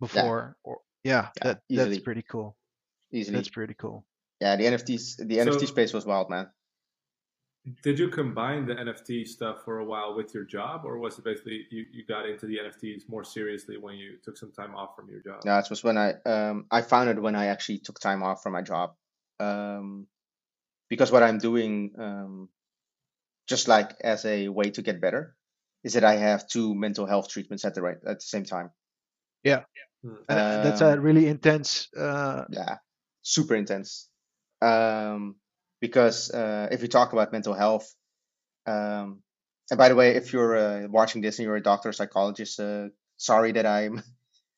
[0.00, 0.56] before.
[0.64, 1.88] Or yeah, Yeah, that easily.
[1.90, 2.56] that's pretty cool.
[3.12, 3.36] easily.
[3.36, 4.04] That's pretty cool.
[4.40, 6.48] Yeah, the NFTs, the NFT space was wild, man.
[7.82, 11.24] Did you combine the NFT stuff for a while with your job, or was it
[11.24, 14.94] basically you, you got into the NFTs more seriously when you took some time off
[14.94, 15.44] from your job?
[15.44, 18.42] No, it was when I um I found it when I actually took time off
[18.42, 18.94] from my job.
[19.40, 20.06] Um,
[20.88, 22.48] because what I'm doing, um,
[23.48, 25.34] just like as a way to get better,
[25.86, 28.70] is that I have two mental health treatments at the right at the same time.
[29.44, 29.62] Yeah,
[30.02, 31.86] And uh, that's a Um, really intense.
[31.94, 32.78] Uh, yeah,
[33.22, 34.08] super intense.
[34.60, 35.36] Um,
[35.80, 37.86] because uh, if you talk about mental health,
[38.66, 39.22] um,
[39.70, 42.58] and by the way, if you're uh, watching this and you're a doctor or psychologist,
[42.60, 44.02] uh, sorry that I'm.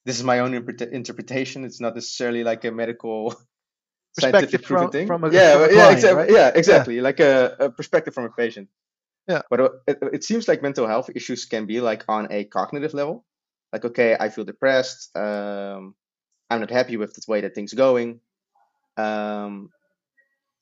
[0.07, 1.65] This is my own interpret- interpretation.
[1.69, 3.35] It's not necessarily like a medical,
[4.17, 5.07] Perspective scientific proven from- thing.
[5.07, 6.23] from a- yeah, from a yeah, client, exactly.
[6.23, 6.31] right?
[6.33, 7.01] Yeah, exactly.
[7.03, 8.69] Like a, a perspective from a patient.
[9.29, 9.43] Yeah.
[9.51, 12.95] But uh, it, it seems like mental health issues can be like on a cognitive
[12.95, 13.25] level.
[13.73, 15.15] Like, okay, I feel depressed.
[15.17, 15.95] Um,
[16.51, 18.21] I'm not happy with the way that things going.
[18.97, 19.71] Um,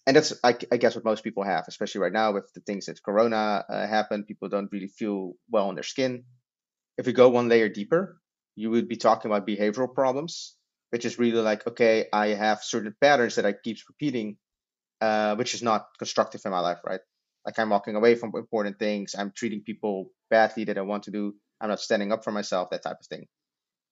[0.07, 2.87] and that's, I, I guess, what most people have, especially right now with the things
[2.87, 4.27] that Corona uh, happened.
[4.27, 6.25] People don't really feel well on their skin.
[6.99, 8.21] If we go one layer deeper,
[8.57, 10.57] you would be talking about behavioral problems,
[10.91, 14.39] which is really like, okay, I have certain patterns that I keep repeating,
[15.01, 17.01] uh, which is not constructive in my life, right?
[17.47, 19.15] Like I'm walking away from important things.
[19.17, 21.35] I'm treating people badly that I want to do.
[21.61, 23.27] I'm not standing up for myself, that type of thing.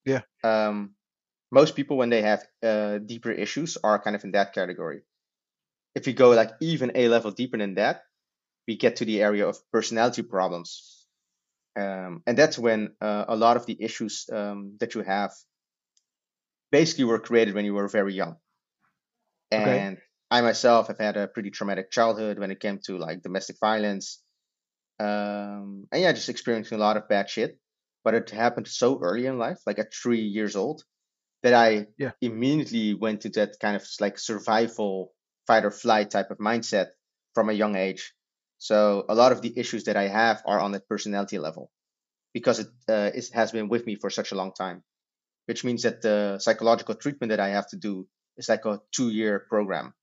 [0.04, 0.22] Yeah.
[0.42, 0.94] Um,
[1.50, 5.02] most people, when they have uh, deeper issues, are kind of in that category.
[5.94, 8.02] If we go like even a level deeper than that,
[8.66, 11.06] we get to the area of personality problems.
[11.76, 15.32] Um, and that's when uh, a lot of the issues um, that you have
[16.72, 18.36] basically were created when you were very young.
[19.52, 19.98] Okay.
[20.34, 24.20] I myself have had a pretty traumatic childhood when it came to like domestic violence.
[24.98, 27.60] Um, and yeah, just experiencing a lot of bad shit.
[28.02, 30.82] But it happened so early in life, like at three years old,
[31.44, 32.10] that I Yeah.
[32.20, 35.14] immediately went to that kind of like survival,
[35.46, 36.88] fight or flight type of mindset
[37.34, 38.12] from a young age.
[38.58, 41.70] So a lot of the issues that I have are on that personality level
[42.32, 44.82] because it, uh, it has been with me for such a long time,
[45.46, 49.10] which means that the psychological treatment that I have to do is like a two
[49.10, 49.94] year program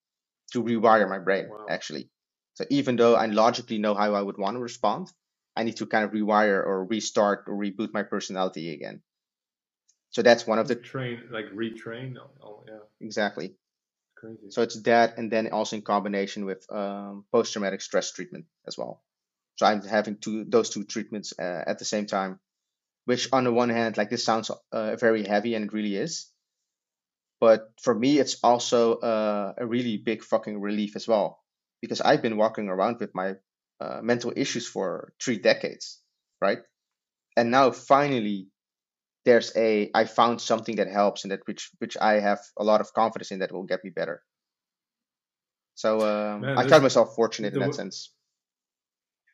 [0.52, 1.66] to rewire my brain, Wow.
[1.70, 2.10] actually.
[2.56, 5.12] So even though I logically know how I would want to respond,
[5.56, 9.02] I need to kind of rewire or restart or reboot my personality again.
[10.12, 12.18] So that's one of the train like retrain.
[12.18, 13.56] Oh, oh, yeah, exactly.
[14.16, 14.52] crazy.
[14.52, 19.04] So it's that, and then also in combination with um, post-traumatic stress treatment as well.
[19.58, 22.40] So I'm having two those two treatments uh, at the same time,
[23.06, 26.31] which on the one hand, like this sounds uh, very heavy, and it really is.
[27.42, 31.42] But for me, it's also uh, a really big fucking relief as well,
[31.82, 33.34] because I've been walking around with my
[33.82, 36.00] uh, mental issues for three decades,
[36.40, 36.60] right?
[37.36, 38.48] And now finally,
[39.26, 42.80] there's a I found something that helps, and that which which I have a lot
[42.80, 44.22] of confidence in that will get me better.
[45.74, 48.14] So um, Man, I count myself fortunate in that sense.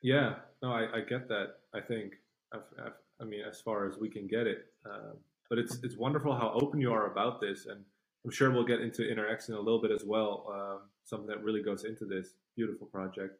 [0.02, 1.56] Yeah, no, I, I get that.
[1.74, 2.14] I think,
[2.54, 5.12] I've, I've, I mean, as far as we can get it, uh,
[5.50, 7.84] but it's it's wonderful how open you are about this, and
[8.28, 10.48] I'm sure we'll get into interaction a little bit as well.
[10.54, 13.40] Um, something that really goes into this beautiful project.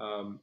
[0.00, 0.40] Um,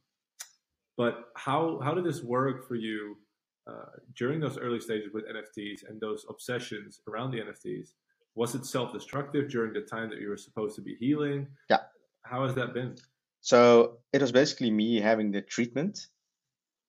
[0.96, 3.18] but how how did this work for you
[3.66, 7.90] uh, during those early stages with NFTs and those obsessions around the NFTs?
[8.34, 11.48] Was it self destructive during the time that you were supposed to be healing?
[11.68, 11.80] Yeah.
[12.22, 12.96] How has that been?
[13.42, 16.06] So it was basically me having the treatment,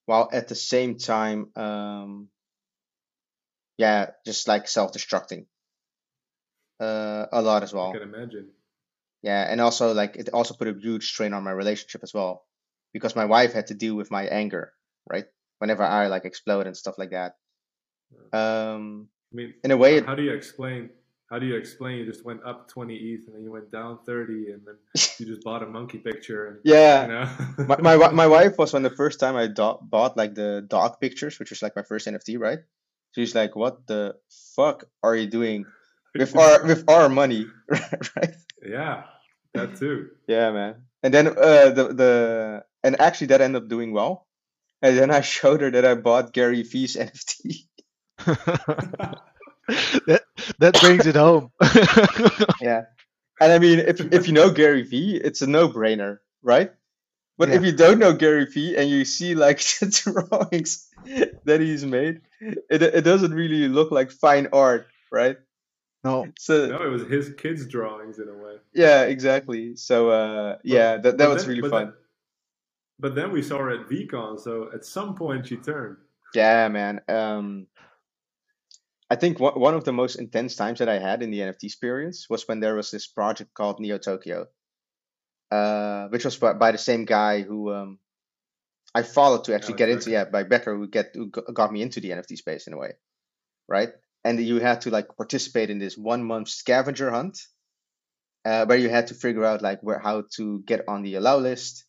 [0.06, 2.30] while at the same time, um,
[3.78, 5.48] yeah, just like self-destructing
[6.80, 7.90] uh, a lot as well.
[7.90, 8.48] I can imagine.
[9.22, 12.46] Yeah, and also like it also put a huge strain on my relationship as well,
[12.94, 14.74] because my wife had to deal with my anger,
[15.10, 15.26] right?
[15.60, 17.36] Whenever I like explode and stuff like that.
[18.34, 20.90] Um, I mean, in a way, it, how do you explain
[21.30, 23.98] how do you explain you just went up 20 ETH and then you went down
[24.06, 24.76] 30 and then
[25.18, 26.48] you just bought a monkey picture?
[26.48, 27.02] And, yeah.
[27.02, 27.66] You know?
[27.66, 31.00] my, my my wife was when the first time I do- bought like the dog
[31.02, 32.60] pictures, which was like my first NFT, right?
[33.14, 34.16] She's like, "What the
[34.56, 35.66] fuck are you doing
[36.16, 38.36] with our with our money?" right?
[38.64, 39.04] Yeah,
[39.54, 40.10] that too.
[40.28, 40.76] Yeah, man.
[41.04, 44.28] And then uh, the the and actually that ended up doing well.
[44.82, 47.66] And then I showed her that I bought Gary Vee's NFT.
[50.08, 50.24] that
[50.60, 51.52] that brings it home.
[52.62, 52.86] yeah,
[53.40, 56.72] and I mean, if if you know Gary Vee, it's a no brainer, right?
[57.38, 60.88] But if you don't know Gary Vee and you see like the drawings
[61.44, 65.38] that he's made, it it doesn't really look like fine art, right?
[66.06, 68.58] No, So No, it was his kids' drawings in a way.
[68.74, 69.76] yeah, exactly.
[69.76, 71.86] So uh, yeah, that that But was then- really but fun.
[71.86, 71.94] Then,
[73.00, 75.98] but then we saw her at VeeCon, so at some point she turned.
[76.34, 77.02] Yeah, man.
[77.10, 77.68] Um,
[79.10, 81.64] I think one one of the most intense times that I had in the NFT
[81.64, 84.48] experience was when there was this project called Neo Tokyo,
[85.52, 88.00] uh, which was by, by the same guy who um,
[88.94, 90.12] I followed to actually Alex get into.
[90.12, 92.94] Yeah, by Becker, who get who got me into the NFT space in a way,
[93.68, 93.90] right?
[94.26, 97.40] And you had to like participate in this one month scavenger hunt,
[98.44, 101.38] uh, where you had to figure out like where how to get on the allow
[101.38, 101.86] list,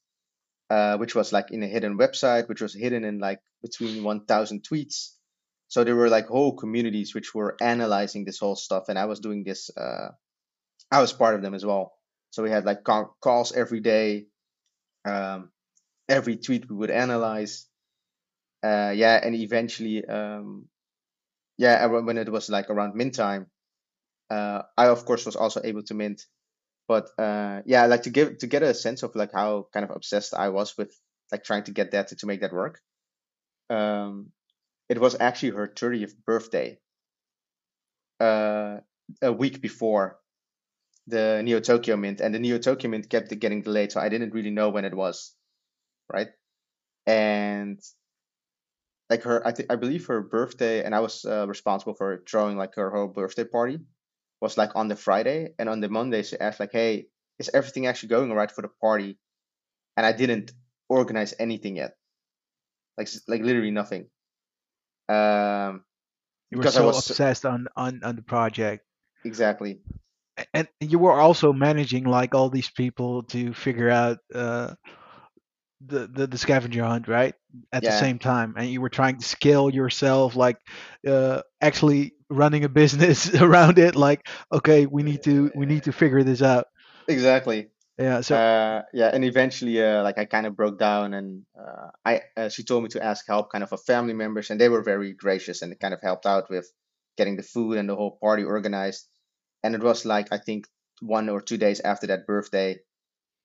[0.70, 4.62] uh, which was like in a hidden website, which was hidden in like between 1,000
[4.62, 5.12] tweets.
[5.68, 9.20] So there were like whole communities which were analyzing this whole stuff, and I was
[9.20, 9.70] doing this.
[9.77, 10.11] Uh,
[10.92, 11.92] I was part of them as well.
[12.31, 14.27] So we had like ca- calls every day.
[15.05, 15.51] Um,
[16.09, 17.66] every tweet we would analyze.
[18.62, 20.68] Uh, yeah, and eventually, um,
[21.59, 23.47] yeah, when it was like around mint time,
[24.31, 26.27] uh, I of course was also able to mint.
[26.88, 29.95] But uh, yeah, like to give to get a sense of like how kind of
[29.95, 30.95] obsessed I was with
[31.33, 32.81] like trying to get that to, to make that work.
[33.71, 34.31] Um,
[34.88, 36.79] it was actually her 30th birthday.
[38.21, 38.79] Uh,
[39.23, 40.19] a week before
[41.07, 44.35] the Neo Tokyo Mint, and the Neo Tokyo Mint kept getting delayed, so I didn't
[44.35, 45.35] really know when it was,
[46.12, 46.29] right?
[47.07, 47.81] And
[49.09, 52.57] like her, I think I believe her birthday, and I was uh, responsible for throwing
[52.57, 53.79] like her whole birthday party,
[54.40, 57.07] was like on the Friday, and on the Monday she asked like, "Hey,
[57.38, 59.19] is everything actually going alright for the party?"
[59.97, 60.53] And I didn't
[60.88, 61.97] organize anything yet,
[62.99, 64.09] like like literally nothing.
[65.09, 65.85] Um,
[66.51, 68.85] you were because I so was obsessed on on on the project,
[69.25, 69.81] exactly
[70.53, 74.75] and you were also managing like all these people to figure out uh,
[75.85, 77.35] the, the the scavenger hunt, right?
[77.73, 80.59] At the same time, and you were trying to scale yourself, like
[81.07, 83.97] uh, actually running a business around it.
[83.97, 86.67] Like, okay, we need to we need to figure this out.
[87.09, 87.69] exactly.
[87.99, 88.21] Yeah.
[88.21, 92.23] So uh, yeah, and eventually, uh, like I kind of broke down, and uh, I
[92.37, 94.83] uh, she told me to ask help, kind of of family members, and they were
[94.83, 96.71] very gracious and kind of helped out with
[97.17, 99.09] getting the food and the whole party organized.
[99.62, 100.67] And it was like I think
[101.01, 102.79] one or two days after that birthday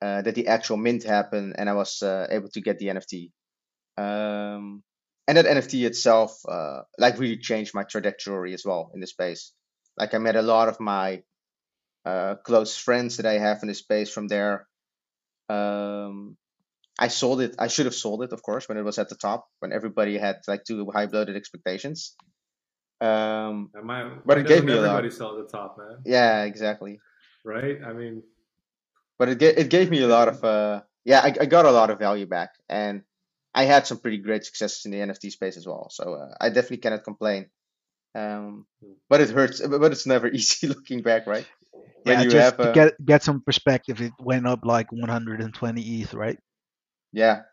[0.02, 3.32] uh, that the actual mint happened, and I was uh, able to get the NFT.
[3.98, 4.84] Um,
[5.28, 9.54] and that NFT itself, uh, like really changed my trajectory as well in the space.
[9.98, 11.24] Like I met a lot of my
[12.06, 14.68] uh, close friends that I have in the space from there.
[15.50, 16.38] Um,
[17.00, 17.56] I sold it.
[17.60, 20.18] I should have sold it, of course, when it was at the top, when everybody
[20.18, 22.16] had like too high bloated expectations.
[23.00, 24.86] Um, my, But it gave me a lot.
[24.86, 25.98] everybody sell at the top, man.
[26.06, 27.00] yeah, exactly.
[27.44, 27.80] Right?
[27.84, 28.22] I mean,
[29.22, 31.92] But it it gave me a lot of uh, yeah, I, I got a lot
[31.92, 33.04] of value back, and
[33.54, 35.92] I had some pretty great successes in the NFT space as well.
[35.92, 37.52] So uh, I definitely cannot complain.
[38.16, 38.66] Um,
[39.10, 39.62] but it hurts.
[39.68, 41.46] But it's never easy looking back, right?
[42.02, 46.16] When yeah, you just a- get get some perspective, it went up like 120 ETH,
[46.16, 46.40] right?
[47.14, 47.44] Yeah.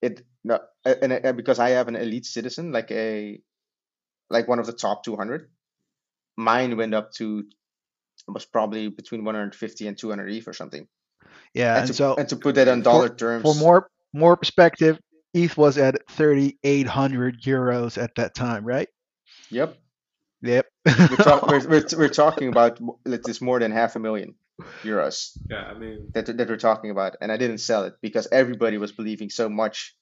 [0.00, 3.42] It no and, and because I have an elite citizen like a
[4.30, 5.50] like one of the top 200,
[6.38, 7.44] mine went up to
[8.28, 10.86] was probably between 150 and 200 ETH or something.
[11.54, 13.88] Yeah, and and to so and to put that in for- dollar terms, for more
[14.12, 14.98] more perspective,
[15.34, 18.88] ETH was at 3,800 euros at that time, right?
[19.50, 19.78] yep,
[20.42, 20.66] Yep.
[20.86, 24.34] we're, talk, we're, we're we're talking about mo- like this more than half a million
[24.82, 28.28] euros yeah, I mean, that that we're talking about, and I didn't sell it because
[28.32, 29.94] everybody was believing so much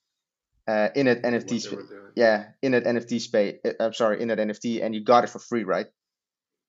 [0.67, 1.49] uh, in it what NFT.
[1.49, 3.57] they sp- yeah, in that NFT space.
[3.79, 5.87] I'm sorry, in that NFT, and you got it for free, right?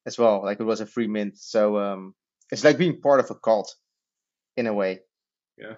[0.05, 1.37] As well, like it was a free mint.
[1.37, 2.15] So um,
[2.51, 3.75] it's like being part of a cult,
[4.57, 4.99] in a way.
[5.57, 5.75] Yeah,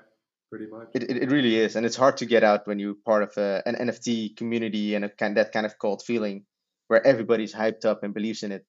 [0.49, 0.89] pretty much.
[0.93, 3.37] It, it, it really is, and it's hard to get out when you're part of
[3.37, 6.45] a, an NFT community and a kind that kind of cult feeling,
[6.87, 8.65] where everybody's hyped up and believes in it.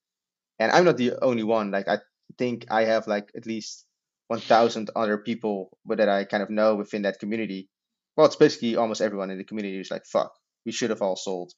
[0.59, 1.71] And I'm not the only one.
[1.71, 1.99] Like I
[2.39, 3.87] think I have like at least
[4.29, 7.69] 1,000 other people that I kind of know within that community.
[8.17, 10.33] Well, it's basically almost everyone in the community is like, "Fuck,
[10.65, 11.53] we should have all sold,"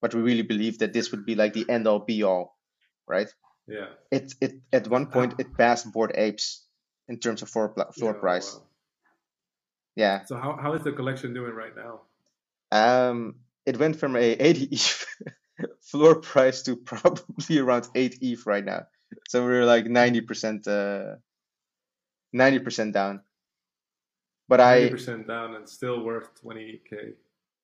[0.00, 2.56] but we really believe that this would be like the end all be all,
[3.08, 3.28] right?
[3.66, 3.86] Yeah.
[4.10, 6.66] It it at one point it passed Bored Apes
[7.08, 8.54] in terms of floor floor Yeah, price.
[8.54, 8.62] wow.
[9.96, 10.24] Yeah.
[10.24, 12.00] So how, how is the collection doing right now?
[12.72, 13.36] Um,
[13.66, 15.06] it went from a 80 ETH
[15.82, 18.86] floor price to probably around 8 ETH right now.
[19.28, 21.16] So we're like 90% uh
[22.34, 23.20] 90% down.
[24.48, 27.14] But I 90% down and still worth 20k.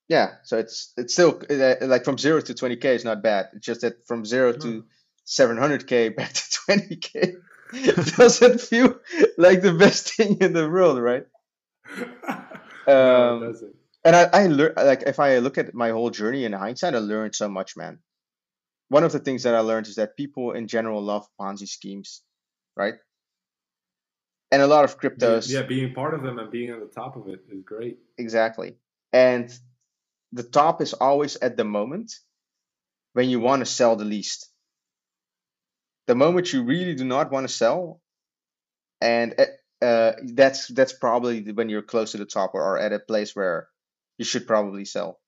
[0.09, 3.49] yeah, so it's it's still uh, like from 0 to 20k is not bad.
[3.55, 4.59] It's just that from 0 No.
[4.59, 4.85] to
[5.29, 7.35] 700k back to 20k
[8.17, 8.99] doesn't feel
[9.37, 11.27] like the best thing in the world, right?
[12.89, 13.55] no, Um,
[14.05, 16.99] and I, I learned like if I look at my whole journey in hindsight, I
[16.99, 17.99] learned so much, man.
[18.89, 22.23] One of the things that I learned is that people in general love Ponzi schemes,
[22.75, 22.95] right?
[24.51, 27.17] And a lot of cryptos, yeah, being part of them and being on the top
[27.17, 27.99] of it is great.
[28.17, 28.77] exactly.
[29.13, 29.53] And
[30.33, 32.15] the top is always at the moment
[33.13, 34.49] when you want to sell the least.
[36.09, 38.01] The moment you really do not want to sell,
[39.01, 42.93] and uh, uh, that's that's probably when you're close to the top or, or at
[42.93, 43.69] a place where
[44.19, 45.21] you should probably sell,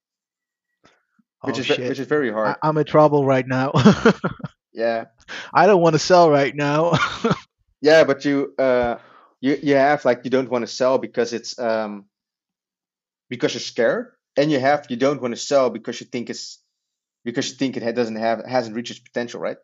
[1.42, 1.88] which Oh is shit.
[1.88, 2.56] which is very hard.
[2.62, 3.72] I, I'm in trouble right now.
[4.72, 5.06] Yeah.
[5.52, 6.92] I don't want to sell right now.
[7.82, 8.96] Yeah, but you uh
[9.40, 12.04] you you have like you don't want to sell because it's um
[13.30, 16.58] because you're scared, and you have you don't want to sell because you think it's
[17.24, 19.56] because you think it doesn't have hasn't reached its potential, right?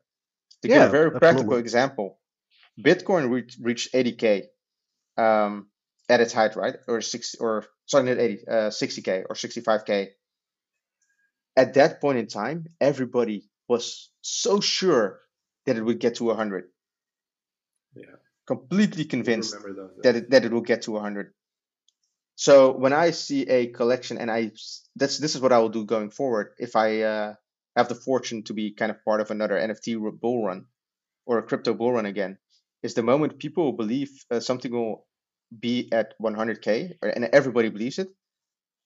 [0.66, 2.20] To give Yeah, a very practical example,
[2.78, 4.50] Bitcoin reached reached 80k
[5.16, 5.70] um
[6.08, 6.76] at its height, right?
[6.88, 10.14] Or six or sorry, not 80, uh 60k or 65k.
[11.56, 15.20] At that point in time, everybody was so sure
[15.64, 16.72] that it would get to 100,
[17.94, 19.54] Yeah, completely convinced
[20.02, 21.34] that it, that it will get to 100.
[22.36, 24.52] So when I see a collection, and I
[24.96, 26.54] that's this is what I will do going forward.
[26.58, 27.34] If I uh,
[27.76, 30.64] have the fortune to be kind of part of another NFT bull run
[31.26, 32.38] or a crypto bull run again,
[32.82, 35.06] is the moment people believe uh, something will
[35.58, 38.08] be at 100k, or, and everybody believes it,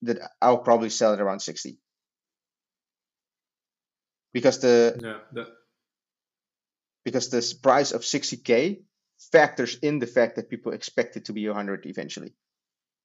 [0.03, 1.79] that I'll probably sell it around 60
[4.33, 5.47] because the Yeah, that,
[7.05, 8.81] because the price of 60k
[9.31, 12.33] factors in the fact that people expect it to be 100 eventually.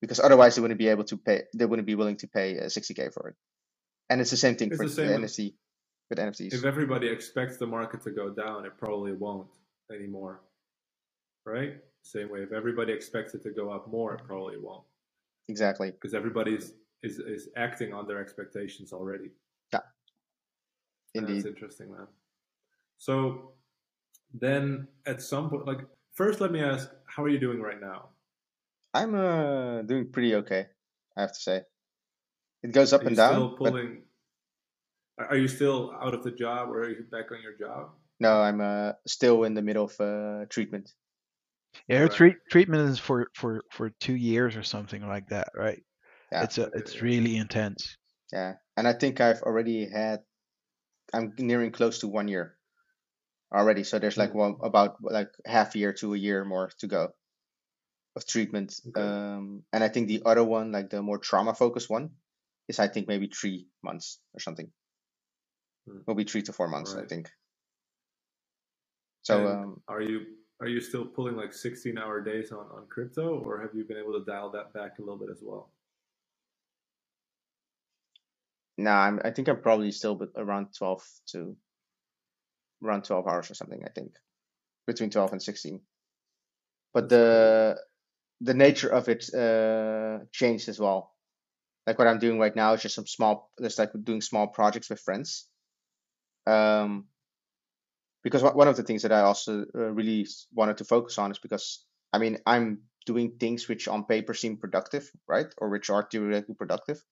[0.00, 2.64] Because otherwise they wouldn't be able to pay they wouldn't be willing to pay uh,
[2.64, 3.36] 60k for it.
[4.08, 5.54] And it's the same thing It's for the same the with- nft
[6.10, 9.48] with nfts if everybody expects the market to go down, it probably won't
[9.92, 10.40] anymore.
[11.44, 11.76] Right?
[12.02, 12.40] Same way.
[12.40, 14.84] If everybody expects it to go up more, it probably won't.
[15.48, 19.30] exactly Because everybody's is, is acting on their expectations already.
[19.72, 19.80] Yeah,
[21.14, 22.06] indeed That's interesting, man.
[22.98, 23.52] So
[24.34, 25.80] then at some point, like,
[26.14, 28.08] first, let me ask, how are you doing right now?
[28.94, 30.66] i'm uh doing pretty okay
[31.16, 31.60] i have to say
[32.62, 34.02] it goes up and down still pulling?
[35.18, 37.92] Are are you still out of the job, or are you back on your job?
[38.20, 40.94] no i'm uh still in the middle of uh treatment
[41.88, 42.16] Yeah, her Alright.
[42.16, 45.82] treat, treatment is for, for, for two years or something like that, right?
[46.32, 46.42] Yeah.
[46.44, 47.96] It's a, it's really intense.
[48.32, 50.22] yeah and i think i've already had
[51.14, 52.58] i'm nearing close to one year
[53.54, 54.36] already so there's like Mm.
[54.36, 57.12] one about like half a year to a year more to go
[58.16, 59.02] of treatment Okay.
[59.02, 62.10] um and i think the other one like the more trauma focused one
[62.68, 64.72] is i think maybe three months or something.
[66.06, 67.30] Will be three to four months i think.
[69.22, 70.26] So um are you
[70.60, 73.98] are you still pulling like 16 hour days on, on crypto, or have you been
[73.98, 75.70] able to dial that back a little bit as well?
[78.78, 81.56] nah I'm, i think i'm probably still around 12 to
[82.84, 84.12] around 12 hours or something i think
[84.86, 85.80] between 12 and 16
[86.92, 87.78] but the
[88.42, 91.14] the nature of it uh changed as well.
[91.86, 94.90] Like what i'm doing right now is just some small just like doing small projects
[94.90, 95.48] with friends
[96.46, 97.08] um
[98.22, 101.38] because one of the things that i also uh, really wanted to focus on is
[101.38, 106.06] because i mean i'm doing things which on paper seem productive right or which are
[106.10, 107.02] theoretically productive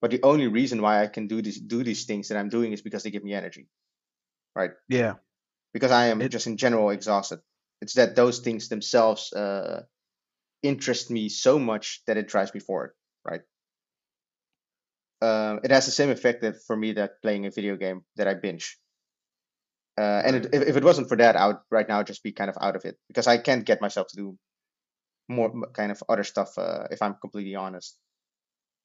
[0.00, 2.72] but the only reason why i can do these do these things that i'm doing
[2.72, 3.68] is because they give me energy
[4.56, 4.72] right?
[4.88, 5.16] Yeah.
[5.72, 7.40] because I am It- just in general exhausted.
[7.80, 9.84] It's that those things themselves uh,
[10.62, 12.94] interest me so much that it drives me forward,
[13.24, 13.42] right?
[15.20, 18.28] Um, it has the same effect that for me that playing a video game that
[18.28, 18.78] I binge.
[19.98, 22.32] Uh, and it, if, if it wasn't for that, I would right now just be
[22.32, 24.38] kind of out of it because I can't get myself to do
[25.28, 26.58] more kind of other stuff.
[26.58, 27.98] Uh, if I'm completely honest,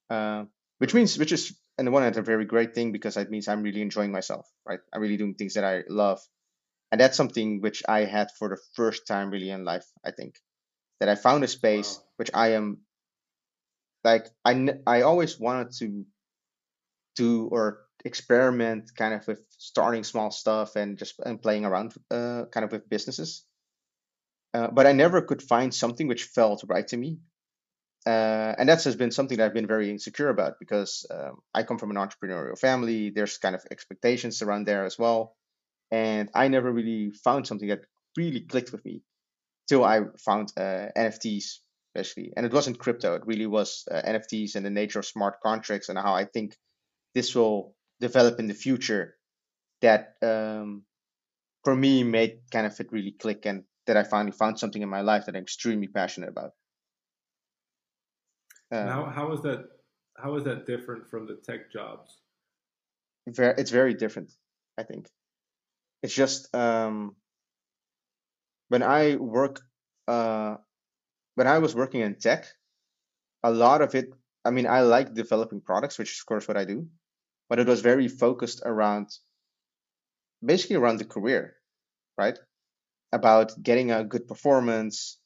[0.09, 0.45] uh,
[0.79, 3.47] which means which is on the one hand a very great thing because it means
[3.47, 4.79] I'm really enjoying myself, right?
[4.93, 6.21] I'm really doing things that I love,
[6.91, 9.85] and that's something which I had for the first time really in life.
[10.05, 10.39] I think
[10.99, 12.03] that I found a space Wow.
[12.17, 12.79] which I am
[14.03, 16.05] like I, I always wanted to
[17.15, 22.45] do or experiment kind of with starting small stuff and just and playing around uh,
[22.51, 23.45] kind of with businesses.
[24.53, 27.19] Uh, but I never could find something which felt right to me.
[28.05, 31.63] Uh, and that's has been something that I've been very insecure about because um, I
[31.63, 33.09] come from an entrepreneurial family.
[33.09, 35.37] There's kind of expectations around there as well,
[35.89, 37.85] and I never really found something that
[38.17, 39.03] really clicked with me
[39.69, 41.59] till I found uh, NFTs,
[41.95, 42.33] especially.
[42.35, 45.87] And it wasn't crypto; it really was uh, NFTs and the nature of smart contracts
[45.87, 46.57] and how I think
[47.13, 49.15] this will develop in the future.
[49.81, 50.83] That um,
[51.63, 54.89] for me made kind of it really click, and that I finally found something in
[54.89, 56.51] my life that I'm extremely passionate about.
[58.71, 59.65] Um, how how is that
[60.17, 62.17] how is that different from the tech jobs?
[63.27, 64.31] Very, it's very different.
[64.77, 65.09] I think
[66.01, 67.15] it's just um,
[68.69, 69.61] when I work
[70.07, 70.55] uh,
[71.35, 72.45] when I was working in tech,
[73.43, 74.09] a lot of it.
[74.45, 76.87] I mean, I like developing products, which is of course what I do,
[77.53, 79.15] but it was very focused around
[80.43, 81.53] basically around the career,
[82.17, 82.39] right?
[83.11, 85.19] About getting a good performance,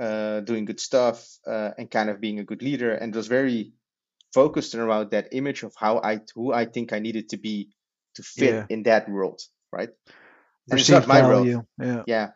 [0.00, 2.94] uh, doing good stuff, uh, and kind of being a good leader.
[2.94, 3.74] And it was very
[4.32, 7.68] focused around that image of how I who I think I needed to be
[8.14, 8.66] to fit yeah.
[8.70, 9.90] in that world, right?
[10.70, 11.56] And it's not my value.
[11.56, 11.66] world.
[11.78, 12.02] Yeah.
[12.06, 12.28] Yeah.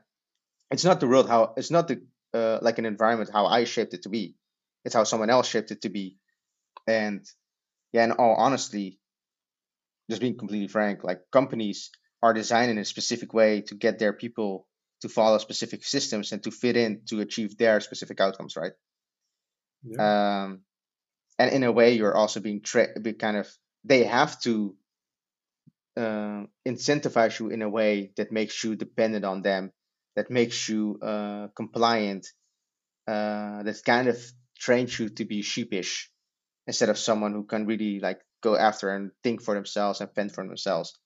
[0.70, 2.02] It's not the world how it's not the
[2.34, 4.34] uh, like an environment how I shaped it to be.
[4.84, 6.18] It's how someone else shaped it to be.
[6.86, 7.24] And
[7.94, 9.00] yeah, in all honesty,
[10.10, 11.90] just being completely frank, like companies
[12.22, 14.66] are designed in a specific way to get their people
[15.00, 18.72] to follow specific systems and to fit in to achieve their specific outcomes, right?
[19.82, 20.42] Yeah.
[20.42, 20.60] Um,
[21.38, 23.48] and in a way, you're also being tra- kind of
[23.84, 24.76] they have to
[25.96, 29.72] uh, incentivize you in a way that makes you dependent on them,
[30.16, 32.26] that makes you uh, compliant,
[33.08, 34.18] uh, that kind of
[34.58, 36.10] trains you to be sheepish
[36.66, 40.32] instead of someone who can really like go after and think for themselves and fend
[40.32, 40.98] for themselves.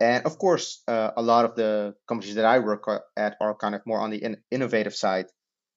[0.00, 2.84] And of course, uh, a lot of the companies that I work
[3.16, 5.26] at are kind of more on the in- innovative side.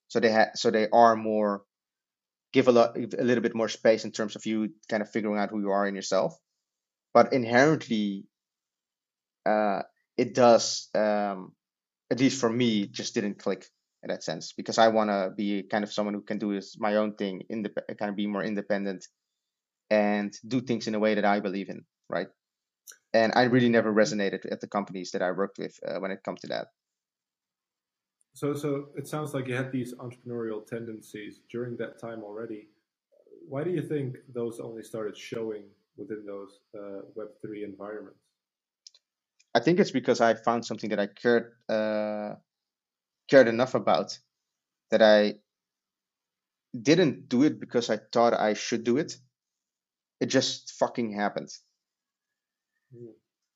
[0.07, 1.63] So they ha- so they are more
[2.53, 5.37] give a lot a little bit more space in terms of you kind of figuring
[5.37, 6.35] out who you are in yourself.
[7.13, 8.25] But inherently,
[9.45, 9.83] uh,
[10.17, 11.53] it does um,
[12.09, 13.65] at least for me just didn't click
[14.03, 16.77] in that sense because I want to be kind of someone who can do this
[16.79, 19.05] my own thing, kind of be more independent
[19.89, 22.27] and do things in a way that I believe in, right?
[23.13, 26.23] and I really never resonated at the companies that I worked with uh, when it
[26.23, 26.67] comes to that.
[28.33, 32.67] So, so it sounds like you had these entrepreneurial tendencies during that time already.
[33.47, 35.63] Why do you think those only started showing
[35.97, 38.19] within those uh, Web three environments?
[39.55, 42.35] I think it's because I found something that I cared uh,
[43.27, 44.19] cared enough about
[44.91, 45.35] that I
[46.79, 49.17] didn't do it because I thought I should do it.
[50.19, 51.59] It just fucking happens.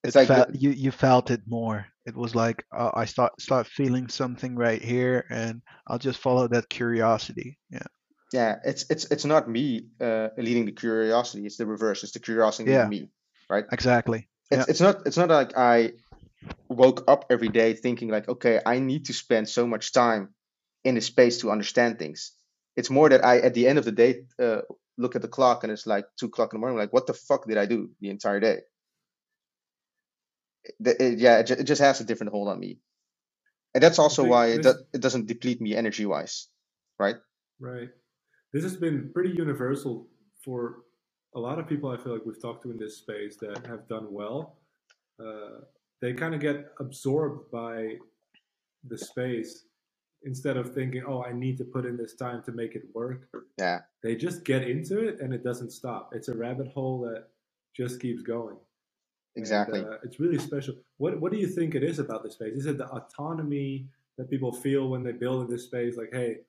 [0.03, 1.85] It's like felt, the, you you felt it more.
[2.05, 6.47] It was like uh, I start start feeling something right here, and I'll just follow
[6.47, 7.59] that curiosity.
[7.69, 7.87] Yeah.
[8.33, 11.45] Yeah, it's it's it's not me uh, leading the curiosity.
[11.45, 12.03] It's the reverse.
[12.03, 12.87] It's the curiosity yeah.
[12.87, 13.09] me,
[13.49, 13.65] right?
[13.71, 14.29] Exactly.
[14.49, 14.65] It's yeah.
[14.69, 15.93] it's not it's not like I
[16.69, 20.29] woke up every day thinking like, okay, I need to spend so much time
[20.83, 22.31] in the space to understand things.
[22.75, 24.61] It's more that I, at the end of the day, uh,
[25.01, 26.77] look at the clock and it's like two o'clock in the morning.
[26.77, 28.59] like, what the fuck did I do the entire day?
[30.79, 32.79] it, yeah, it, it, just has a different hold on me,
[33.73, 36.47] and that's also why it, do, it doesn't deplete me energy wise,
[36.99, 37.15] right?
[37.59, 37.89] Right.
[38.53, 40.07] This has been pretty universal
[40.43, 40.83] for
[41.35, 41.89] a lot of people.
[41.89, 44.57] I feel like we've talked to in this space that have done well.
[45.19, 45.61] Uh,
[46.01, 47.95] they kind of get absorbed by
[48.87, 49.65] the space
[50.23, 53.29] instead of thinking, "Oh, I need to put in this time to make it work."
[53.57, 53.79] Yeah.
[54.03, 56.13] They just get into it, and it doesn't stop.
[56.13, 57.27] It's a rabbit hole that
[57.75, 58.57] just keeps going.
[59.35, 59.79] Exactly.
[59.79, 60.75] And, uh, it's really special.
[60.97, 62.53] What What do you think it is about this space?
[62.53, 65.97] Is it the autonomy that people feel when they build in this space?
[65.97, 66.39] Like, hey,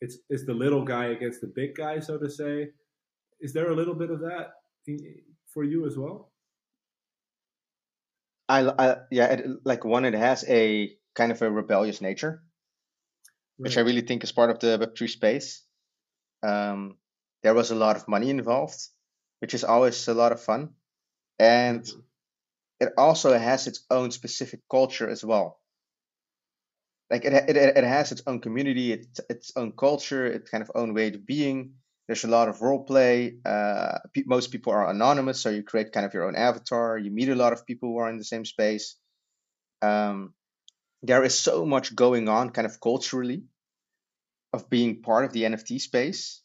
[0.00, 2.70] it's it's the little guy against the big guy, so to say.
[3.40, 4.52] Is there a little bit of that
[5.46, 6.30] for you as well?
[8.48, 12.42] I, I yeah, it, like one, it has a kind of a rebellious nature.
[13.60, 15.62] Which I really think is part of the Web three space.
[16.42, 16.96] Um,
[17.42, 18.80] there was a lot of money involved,
[19.40, 20.70] which is always a lot of fun,
[21.38, 22.00] and mm-hmm
[22.80, 25.60] it also has its own specific culture as well.
[27.10, 30.70] Like it, it, it has its own community, its, its own culture, its kind of
[30.74, 31.74] own way of being.
[32.06, 33.36] There's a lot of role play.
[33.44, 36.98] Uh, pe- most people are anonymous, so you create kind of your own avatar.
[36.98, 38.96] You meet a lot of people who are in the same space.
[39.82, 40.34] Um,
[41.02, 43.44] there is so much going on, kind of culturally,
[44.52, 46.42] of being part of the NFT space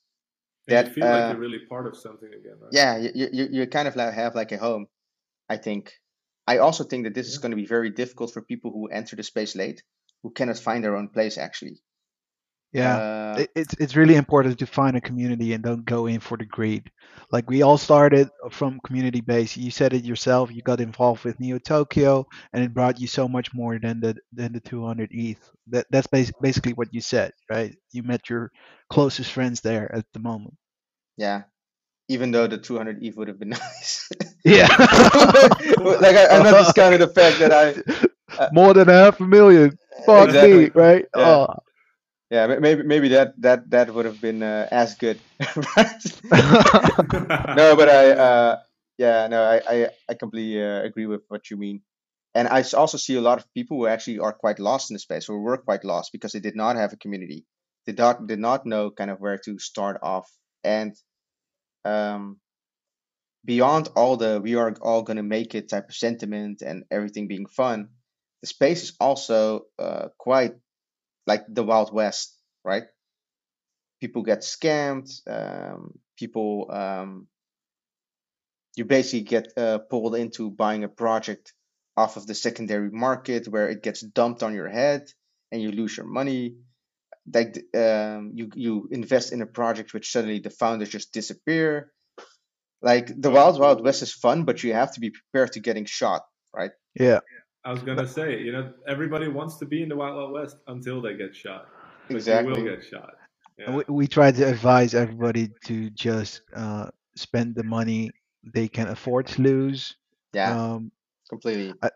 [0.68, 2.58] that you feel uh, like you're really part of something again.
[2.62, 2.70] Right?
[2.72, 4.88] Yeah, you, you you kind of like have like a home.
[5.50, 5.94] I think.
[6.48, 7.32] I also think that this yeah.
[7.32, 9.82] is going to be very difficult for people who enter the space late,
[10.22, 11.82] who cannot find their own place actually.
[12.76, 16.20] Yeah, uh, it, it's it's really important to find a community and don't go in
[16.20, 16.92] for the greed.
[17.32, 19.56] Like we all started from community base.
[19.56, 20.52] You said it yourself.
[20.52, 24.18] You got involved with Neo Tokyo, and it brought you so much more than the
[24.34, 25.40] than the 200 ETH.
[25.68, 27.74] That that's bas- basically what you said, right?
[27.94, 28.52] You met your
[28.90, 30.56] closest friends there at the moment.
[31.16, 31.44] Yeah,
[32.10, 34.10] even though the 200 ETH would have been nice.
[34.44, 34.68] Yeah,
[35.80, 39.80] like I, am not discounting the fact that I uh, more than half a million.
[40.06, 40.66] Fuck exactly.
[40.66, 41.06] me, right?
[41.16, 41.24] Yeah.
[41.24, 41.56] Oh
[42.30, 45.20] yeah maybe maybe that that that would have been uh, as good.
[47.56, 48.60] No but i uh
[48.98, 51.82] yeah no i i, I completely uh, agree with what you mean.
[52.34, 55.00] And i also see a lot of people who actually are quite lost in the
[55.00, 57.46] space or were quite lost because they did not have a community.
[57.86, 60.30] They did not did not know kind of where to start off.
[60.64, 60.96] And
[61.86, 62.40] um
[63.46, 67.28] beyond all the we are all going to make it type of sentiment and everything
[67.28, 67.90] being fun
[68.42, 70.54] the space is also uh, quite
[71.28, 72.84] like the Wild West, right?
[74.02, 75.10] People get scammed.
[75.28, 77.28] Um, people, um,
[78.76, 81.54] you basically get uh, pulled into buying a project
[81.98, 85.08] off of the secondary market where it gets dumped on your head
[85.52, 86.58] and you lose your money.
[87.34, 91.92] Like um, you, you invest in a project which suddenly the founders just disappear.
[92.82, 95.86] Like the Wild Wild West is fun, but you have to be prepared to getting
[95.86, 96.24] shot,
[96.54, 96.72] right?
[96.94, 97.22] Yeah.
[97.66, 100.58] I was gonna say, you know, everybody wants to be in the Wild Wild West
[100.68, 101.68] until they get shot.
[102.10, 102.54] Exactly.
[102.54, 103.16] But you will get shot.
[103.58, 103.76] Yeah.
[103.76, 108.12] We, we try to advise everybody to just uh, spend the money
[108.54, 109.96] they can afford to lose.
[110.34, 110.56] Yeah.
[110.56, 110.92] Um,
[111.28, 111.74] completely.
[111.82, 111.90] I,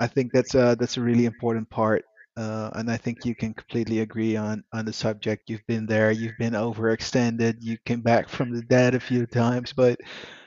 [0.00, 2.04] I think that's a that's a really important part,
[2.36, 5.48] uh, and I think you can completely agree on on the subject.
[5.48, 6.10] You've been there.
[6.10, 7.56] You've been overextended.
[7.60, 9.98] You came back from the dead a few times, but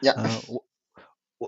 [0.04, 0.14] yeah.
[0.16, 0.42] Uh,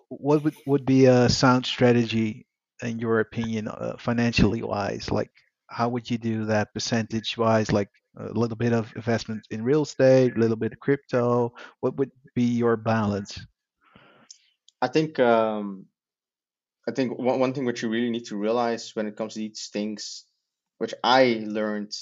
[0.07, 2.45] what would would be a sound strategy
[2.81, 5.11] in your opinion, uh, financially wise?
[5.11, 5.31] Like,
[5.67, 7.71] how would you do that percentage wise?
[7.71, 11.53] Like a little bit of investment in real estate, a little bit of crypto.
[11.79, 13.39] What would be your balance?
[14.81, 15.85] I think um,
[16.87, 19.39] I think one, one thing which you really need to realize when it comes to
[19.39, 20.25] these things,
[20.79, 21.93] which I learned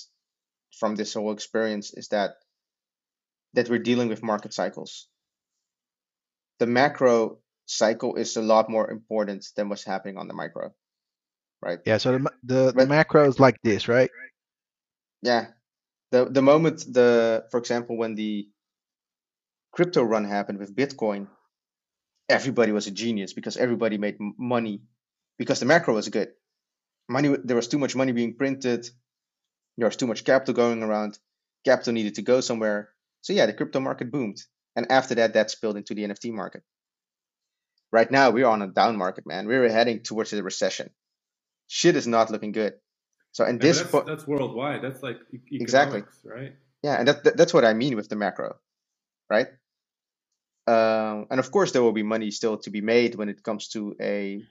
[0.80, 2.36] from this whole experience, is that
[3.54, 5.08] that we're dealing with market cycles.
[6.60, 7.40] The macro
[7.70, 10.74] cycle is a lot more important than what's happening on the micro,
[11.62, 11.80] right?
[11.86, 11.98] Yeah.
[11.98, 14.10] So the the, the macro is like this, right?
[15.22, 15.48] Yeah.
[16.12, 18.50] The the moment the for example when the
[19.72, 21.28] crypto run happened with Bitcoin,
[22.28, 24.82] everybody was a genius because everybody made money
[25.38, 26.30] because the macro was good.
[27.08, 28.90] Money there was too much money being printed.
[29.78, 31.20] There was too much capital going around.
[31.66, 32.90] Capital needed to go somewhere.
[33.22, 34.42] So yeah, the crypto market boomed.
[34.76, 36.64] And after that, that spilled into the NFT market
[37.92, 39.48] right now we're on a down market, man.
[39.48, 40.90] We're heading towards a recession.
[41.68, 42.74] Shit is not looking good.
[43.32, 44.82] So and yeah, this that's, po- that's, worldwide.
[44.82, 45.20] That's like
[45.52, 46.56] exactly right.
[46.84, 48.56] Yeah, and that, that, that's what I mean with the macro,
[49.30, 49.48] right?
[50.66, 53.68] Um, and of course, there will be money still to be made when it comes
[53.70, 54.42] to a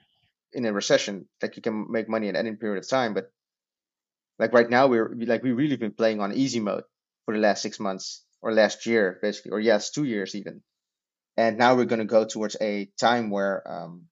[0.53, 1.27] in a recession.
[1.41, 3.31] Like you can make money in any period of time, but
[4.37, 6.83] like right now, we're like we really been playing on easy mode
[7.25, 10.61] for the last six months or last year, basically, or yes, two years even.
[11.39, 14.07] And now we're going to go towards a time where, um,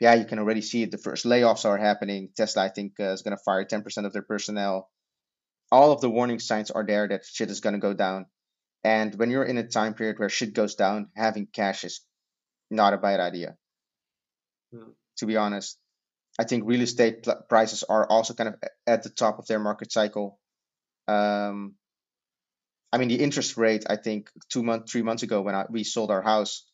[0.00, 0.90] yeah, you can already see it.
[0.90, 2.30] The first layoffs are happening.
[2.36, 4.90] Tesla, I think, uh, is going to fire 10% of their personnel.
[5.70, 8.26] All of the warning signs are there that shit is going to go down.
[8.82, 12.00] And when you're in a time period where shit goes down, having cash is
[12.68, 13.54] not a bad idea.
[14.74, 14.90] Mm.
[15.18, 15.78] To be honest,
[16.36, 18.56] I think real estate pl- prices are also kind of
[18.88, 20.40] at the top of their market cycle.
[21.06, 21.76] Um,
[22.96, 25.84] I mean, the interest rate, I think two months, three months ago when I, we
[25.84, 26.64] sold our house,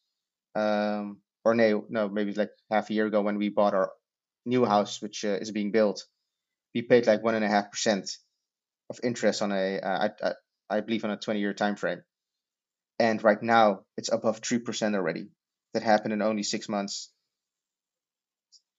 [0.55, 3.91] um, or no, no, maybe like half a year ago when we bought our
[4.47, 6.07] new house, which uh, is being built,
[6.77, 8.09] we paid like one and a half percent
[8.89, 10.33] of interest on a, uh, I, I,
[10.71, 12.03] I believe on a 20 year time frame.
[13.01, 15.27] And right now it's above 3% already.
[15.75, 17.11] That happened in only six months.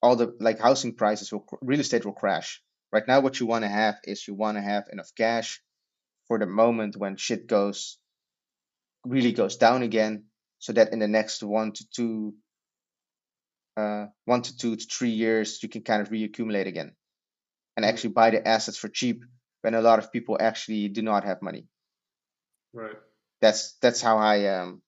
[0.02, 2.62] All the like housing prices will, real estate will crash.
[2.94, 5.60] Right now, what you want to have is you want to have enough cash
[6.34, 8.00] for the moment when shit goes
[9.06, 10.24] really goes down again
[10.58, 12.34] so that in the next one to two
[13.78, 16.96] uh, one to two to three years you can kind of reaccumulate again.
[17.78, 19.24] And actually buy the assets for cheap
[19.62, 21.68] when a lot of people actually do not have money.
[22.74, 22.98] Right.
[23.40, 24.82] That's that's how i um,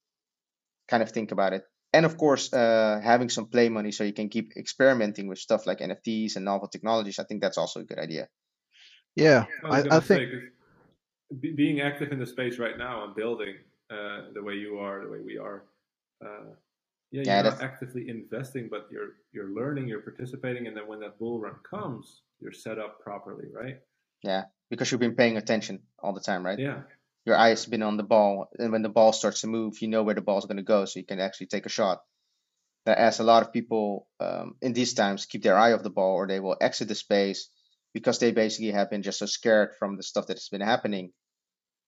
[0.87, 1.63] kind of think about it.
[1.93, 5.67] And of course uh, having some play money so you can keep experimenting with stuff
[5.67, 8.29] like nfts and novel technologies i think that's also a good idea.
[9.15, 10.54] Yeah i, I, I think
[11.55, 13.55] being active in the space right now and building
[13.89, 15.63] uh, the way you are, the way we are.
[16.23, 16.53] Uh,
[17.11, 20.99] yeah, Yeah, you're not actively investing, but you're you're learning, you're participating, and then when
[20.99, 23.79] that bull run comes, you're set up properly, right?
[24.23, 26.59] Yeah, because you've been paying attention all the time, right?
[26.59, 26.81] Yeah,
[27.25, 29.87] Your eyes have been on the ball, and when the ball starts to move, you
[29.87, 32.01] know where the ball's going to go, so you can actually take a shot.
[32.85, 35.89] That as a lot of people um, in these times keep their eye off the
[35.89, 37.49] ball, or they will exit the space
[37.95, 41.13] because they basically have been just so scared from the stuff that has been happening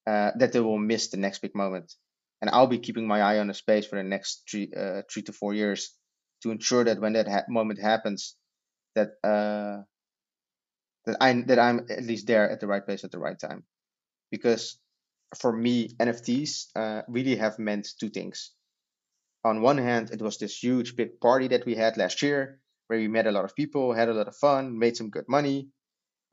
[0.07, 1.93] uh, that they will miss the next big moment.
[2.41, 5.23] And I'll be keeping my eye on the space for the next three, uh, three
[5.23, 5.93] to four years
[6.43, 8.37] to ensure that when that ha- moment happens,
[8.95, 9.83] that uh,
[11.05, 13.63] that I that I'm at least there at the right place at the right time.
[14.31, 14.79] Because
[15.35, 18.51] for me, NFTs uh, really have meant two things.
[19.43, 22.99] On one hand, it was this huge big party that we had last year where
[22.99, 25.67] we met a lot of people, had a lot of fun, made some good money,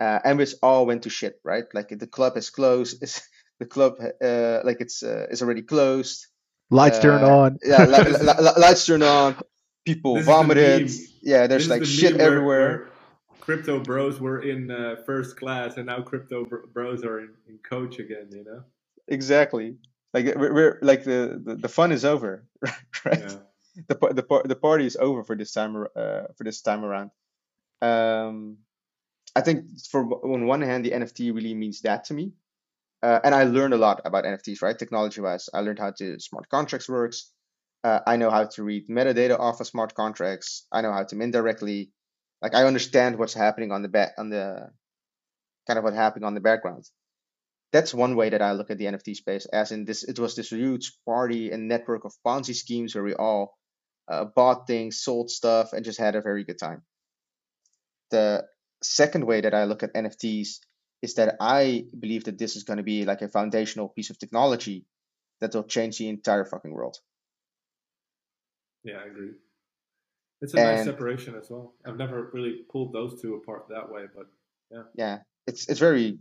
[0.00, 1.64] uh, and which all went to shit, right?
[1.74, 3.22] Like the club is closed, is
[3.60, 6.26] the club uh, like it's uh, is already closed.
[6.70, 7.58] Lights turn Uh, on.
[7.64, 9.36] Yeah, li- li- li- lights turn on,
[9.84, 10.90] people This is the vomited.
[11.22, 12.68] Yeah, there's This like the shit meme where- everywhere.
[12.68, 12.88] where
[13.40, 17.98] crypto bros were in uh, first class, and now crypto bros are in, in coach
[17.98, 18.28] again.
[18.32, 18.62] You know?
[19.08, 19.76] Exactly.
[20.14, 22.46] Like we're, we're like the, the the fun is over,
[23.04, 23.20] right?
[23.20, 23.36] Yeah.
[23.88, 27.10] the the the party is over for this time uh, for this time around.
[27.82, 28.58] Um,
[29.36, 32.32] I think for on one hand, the NFT really means that to me,
[33.02, 34.78] uh, and I learned a lot about NFTs, right?
[34.78, 37.30] Technology wise, I learned how to smart contracts works.
[37.82, 40.66] Uh, I know how to read metadata off of smart contracts.
[40.72, 41.90] I know how to mint directly.
[42.40, 44.70] Like I understand what's happening on the back on the
[45.66, 46.84] kind of what happening on the background.
[47.72, 50.36] That's one way that I look at the NFT space, as in this, it was
[50.36, 53.58] this huge party and network of Ponzi schemes where we all
[54.08, 56.82] uh, bought things, sold stuff, and just had a very good time.
[58.10, 58.44] The
[58.84, 60.60] second way that I look at NFTs
[61.02, 64.18] is that I believe that this is going to be like a foundational piece of
[64.18, 64.84] technology
[65.40, 66.96] that will change the entire fucking world.
[68.84, 69.32] Yeah, I agree.
[70.40, 71.74] It's a nice separation as well.
[71.86, 74.26] I've never really pulled those two apart that way, but
[74.70, 76.18] Yeah, Yeah, it's it's very.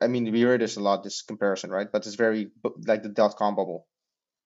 [0.00, 1.90] I mean, we hear this a lot, this comparison, right?
[1.90, 2.50] But it's very
[2.86, 3.86] like the dot com bubble.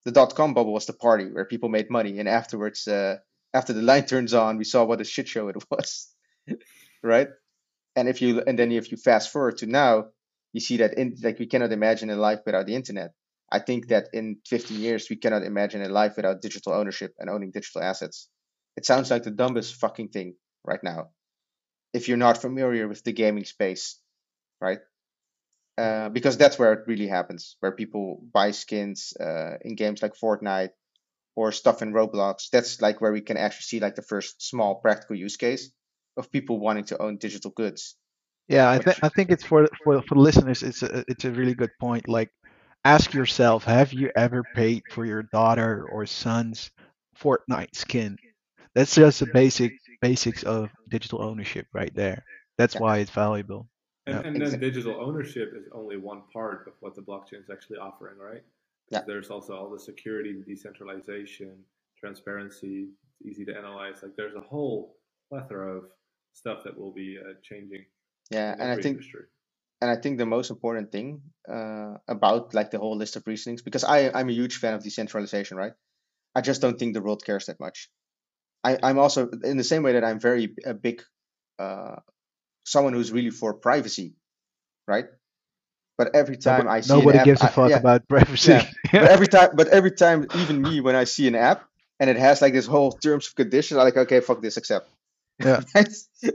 [0.04, 3.16] The dot com bubble was the party where people made money, and afterwards, uh,
[3.52, 6.14] after the light turns on, we saw what a shit show it was,
[7.02, 7.28] right?
[7.96, 10.10] And if you and then if you fast forward to now,
[10.52, 13.12] you see that in like we cannot imagine a life without the internet.
[13.50, 17.30] I think that in 15 years we cannot imagine a life without digital ownership and
[17.30, 18.28] owning digital assets.
[18.76, 21.10] It sounds like the dumbest fucking thing right now.
[21.94, 23.98] If you're not familiar with the gaming space,
[24.60, 24.80] right?
[25.78, 30.14] Uh, because that's where it really happens, where people buy skins uh, in games like
[30.14, 30.70] Fortnite
[31.36, 32.50] or stuff in Roblox.
[32.50, 35.70] That's like where we can actually see like the first small practical use case
[36.16, 37.96] of people wanting to own digital goods.
[38.48, 40.62] Yeah, I Which- think I think it's for for for listeners.
[40.62, 42.08] It's a it's a really good point.
[42.08, 42.30] Like,
[42.84, 46.70] ask yourself: Have you ever paid for your daughter or son's
[47.20, 48.16] Fortnite skin?
[48.74, 52.24] That's just the basic basics of digital ownership right there.
[52.58, 52.80] That's Yeah.
[52.82, 53.68] why it's valuable.
[54.06, 54.22] and, Yeah.
[54.28, 57.78] and then Exa- digital ownership is only one part of what the blockchain is actually
[57.78, 58.44] offering, right?
[58.88, 59.02] Yeah.
[59.04, 61.64] There's also all the security, decentralization,
[61.98, 62.90] transparency.
[63.18, 64.02] It's easy to analyze.
[64.04, 64.96] Like there's a whole
[65.28, 65.90] plethora of
[66.36, 67.86] stuff that will be uh, changing.
[68.30, 69.22] Yeah, and I think industry.
[69.80, 73.62] and I think the most important thing uh, about like the whole list of reasonings,
[73.62, 75.72] because I I'm a huge fan of decentralization, right?
[76.34, 77.88] I just don't think the world cares that much.
[78.62, 81.02] I I'm also in the same way that I'm very a big
[81.58, 81.96] uh,
[82.64, 84.14] someone who's really for privacy,
[84.86, 85.06] right?
[85.96, 88.52] But every time I see an Nobody app- gives a fuck yeah, about privacy.
[88.52, 88.66] yeah.
[88.92, 91.64] but every time, but every time, even me, when I see an app
[91.98, 94.90] and it has like this whole terms of conditions, I'm like, okay, fuck this, accept.
[95.38, 95.60] Yeah.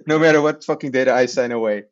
[0.07, 1.85] No matter what fucking data I sign away.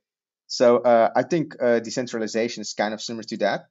[0.48, 3.70] So uh, I think uh, decentralization is kind of similar to that.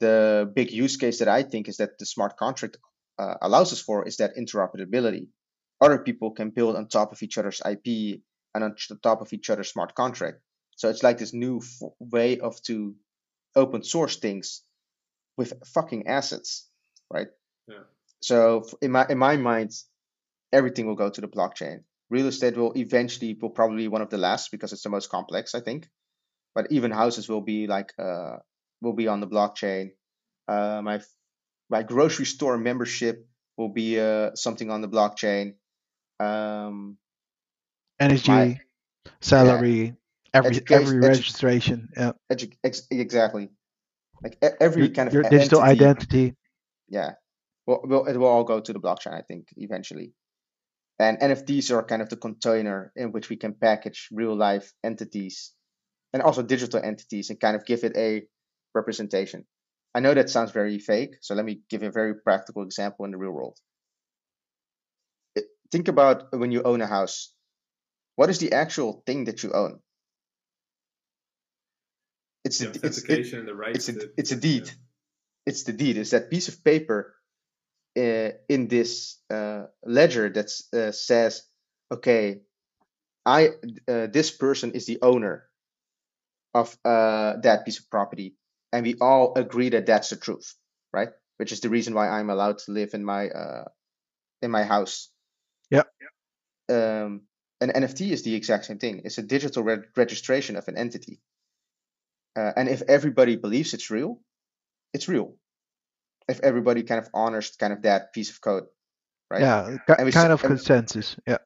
[0.00, 2.76] The big use case that I think is that the smart contract
[3.18, 5.26] uh, allows us for is that interoperability.
[5.80, 8.20] Other people can build on top of each other's IP
[8.54, 10.38] and on t- top of each other's smart contract.
[10.76, 12.94] So it's like this new f- way of to
[13.56, 14.62] open source things
[15.36, 16.68] with fucking assets,
[17.10, 17.28] right?
[17.68, 17.84] Yeah.
[18.20, 19.72] So in my in my mind,
[20.52, 21.82] everything will go to the blockchain.
[22.10, 25.10] Real estate will eventually will probably be one of the last because it's the most
[25.10, 25.88] complex, I think.
[26.54, 28.36] But even houses will be like uh
[28.80, 29.90] will be on the blockchain.
[30.48, 31.00] Uh, my
[31.68, 33.26] my grocery store membership
[33.58, 35.54] will be uh something on the blockchain.
[36.20, 36.96] Um,
[38.00, 38.60] Energy, My-
[39.20, 39.94] salary,
[40.32, 41.88] every Education- every edu- registration.
[41.96, 42.12] Yeah.
[42.32, 43.50] edu- ex- exactly.
[44.22, 46.34] Like every Your, kind of your digital entity- identity.
[46.88, 47.10] yeah
[47.66, 50.12] well, well it will all go to the blockchain i think eventually
[50.98, 55.52] and nfts are kind of the container in which we can package real life entities
[56.12, 58.22] and also digital entities and kind of give it a
[58.74, 59.44] representation
[59.94, 63.04] I know that sounds very fake, so let me give you a very practical example
[63.04, 63.58] in the real world.
[65.72, 67.34] Think about when you own a house.
[68.16, 69.80] What is the actual thing that you own?
[72.44, 73.14] It's The it's it, the
[73.74, 74.40] it's a it's a yeah.
[74.40, 74.70] deed.
[75.46, 75.96] It's the deed.
[75.96, 77.14] It's that piece of paper
[77.98, 81.42] in this uh, ledger that uh, says,
[81.90, 82.40] okay,
[83.24, 83.48] I
[83.88, 85.48] uh, this person is the owner
[86.54, 88.36] of uh, that piece of property,
[88.72, 90.54] and we all agree that that's the truth,
[90.92, 91.10] right?
[91.36, 93.64] Which is the reason why I'm allowed to live in my uh,
[94.42, 95.10] in my house.
[95.70, 95.82] Yeah.
[96.68, 97.22] Um,
[97.60, 99.02] an NFT is the exact same thing.
[99.04, 101.20] It's a digital re- registration of an entity,
[102.36, 104.20] uh, and if everybody believes it's real,
[104.92, 105.37] it's real.
[106.28, 108.64] If everybody kind of honors kind of that piece of code,
[109.30, 109.42] right?
[109.42, 111.16] Yeah, And we kind s- of consensus.
[111.26, 111.38] Yeah.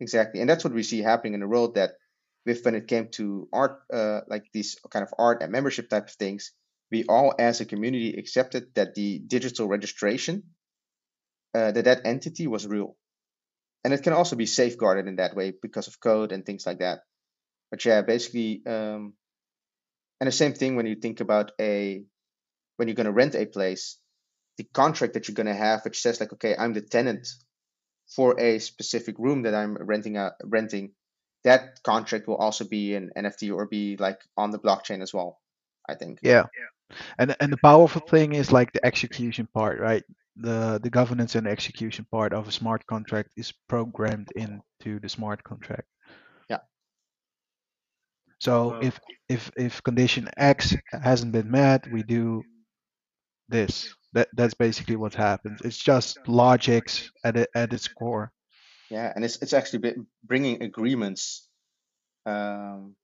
[0.00, 1.76] Exactly, and that's what we see happening in the world.
[1.76, 1.92] That
[2.46, 6.08] with when it came to art, uh, like these kind of art and membership type
[6.08, 6.52] of things,
[6.90, 10.42] we all as a community accepted that the digital registration,
[11.54, 12.96] uh, that that entity was real,
[13.84, 16.78] and it can also be safeguarded in that way because of code and things like
[16.80, 17.00] that.
[17.70, 19.14] But yeah, basically, um,
[20.20, 22.04] and the same thing when you think about a
[22.76, 23.98] when you're going to rent a place,
[24.62, 27.26] the contract that you're going to have, which says like, okay, I'm the tenant
[28.14, 30.92] for a specific room that I'm renting out renting,
[31.42, 35.40] that contract will also be an NFT or be like on the blockchain as well.
[35.88, 36.20] I think.
[36.22, 36.44] Yeah.
[37.18, 40.04] And and the powerful thing is like the execution part, right?
[40.36, 45.42] The the governance and execution part of a smart contract is programmed into the smart
[45.42, 45.88] contract.
[46.48, 46.60] Yeah.
[48.38, 52.44] So if if if condition X hasn't been met, we do
[53.48, 53.94] this.
[54.14, 55.60] That that's basically what happens.
[55.62, 58.32] It's just logics at it, at its core.
[58.90, 59.94] Yeah, and it's it's actually
[60.24, 61.48] bringing agreements
[62.26, 62.94] um,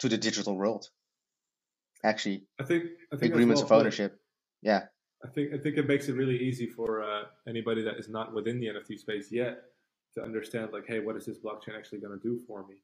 [0.00, 0.88] to the digital world.
[2.04, 3.80] Actually, I think I think agreements well of put.
[3.80, 4.20] ownership.
[4.62, 4.84] Yeah,
[5.24, 8.32] I think I think it makes it really easy for uh, anybody that is not
[8.34, 9.62] within the NFT space yet
[10.14, 12.76] to understand like, hey, what is this blockchain actually going to do for me?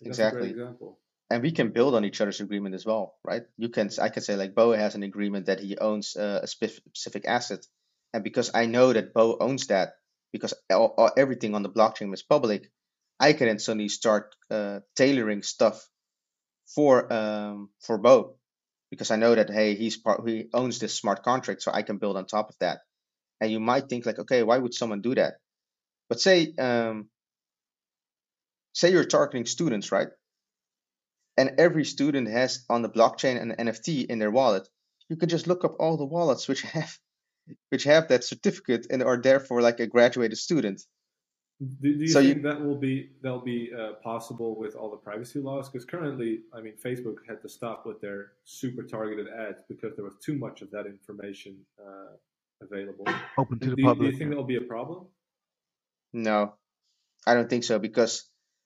[0.00, 0.40] And That's a Exactly.
[0.40, 0.98] great example.
[1.30, 3.42] And we can build on each other's agreement as well, right?
[3.56, 6.46] You can I can say like Bo has an agreement that he owns uh, a
[6.46, 7.66] specific asset,
[8.12, 9.94] and because I know that Bo owns that,
[10.32, 12.70] because all, all, everything on the blockchain is public,
[13.18, 15.88] I can then suddenly start uh, tailoring stuff
[16.74, 18.36] for um, for Bo,
[18.90, 21.98] because I know that hey he's part he owns this smart contract, so I can
[21.98, 22.80] build on top of that.
[23.40, 25.34] And you might think like, okay, why would someone do that?
[26.08, 27.08] But say um,
[28.74, 30.08] say you're targeting students, right?
[31.36, 34.68] And every student has on the blockchain an NFT in their wallet,
[35.08, 36.98] you can just look up all the wallets which have
[37.68, 40.80] which have that certificate and are therefore like a graduated student.
[41.60, 44.96] Do, do you So you- that will be that'll be uh, possible with all the
[44.96, 45.68] privacy laws?
[45.68, 50.04] Because currently, I mean, Facebook had to stop with their super targeted ads because there
[50.04, 52.12] was too much of that information uh,
[52.60, 53.06] available.
[53.38, 55.06] Open to Do, the do you- do you think that'll be a problem?
[56.12, 56.54] No,
[57.26, 58.24] I don't think so because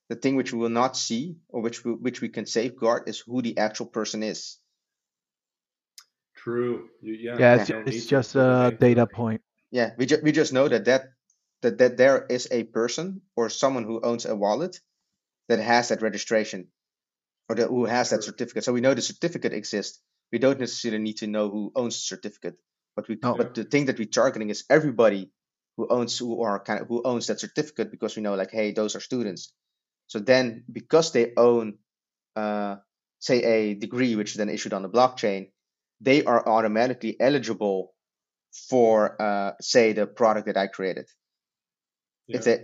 [0.09, 3.20] the thing which we will not see or which we, which we can safeguard is
[3.20, 4.59] who the actual person is.
[6.34, 6.88] True.
[7.02, 7.36] Yeah.
[7.38, 9.42] Yeah, it's, don't it's just a a name to data point.
[9.70, 11.02] Yeah, we just we just know that that
[11.62, 14.80] that, that there is a person or someone who owns a wallet
[15.48, 16.68] that has that registration
[17.48, 18.32] or that, who has that True.
[18.32, 18.64] certificate.
[18.64, 20.00] So we know the certificate exists.
[20.30, 22.56] We don't necessarily need to know who owns the certificate.
[22.94, 23.34] But we No.
[23.34, 25.30] but the thing that we're targeting is everybody
[25.76, 28.72] who owns who are kind of who owns that certificate because we know like hey
[28.72, 29.52] those are students.
[30.09, 31.78] So then because they own
[32.34, 32.76] uh,
[33.20, 35.50] say a degree which is then issued on the blockchain,
[36.00, 37.94] they are automatically eligible
[38.68, 41.06] for uh, say the product that I created.
[42.26, 42.54] If they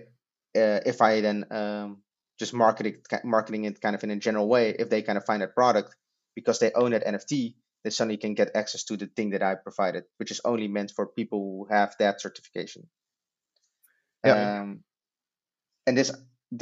[0.61, 2.03] uh, if I then um,
[2.39, 5.25] just market it, marketing it kind of in a general way, if they kind of
[5.25, 5.95] find that product
[6.35, 9.55] because they own that NFT, they suddenly can get access to the thing that I
[9.55, 12.89] provided, which is only meant for people who have that certification.
[14.25, 14.61] Yeah.
[14.61, 14.81] Um,
[15.87, 16.11] and this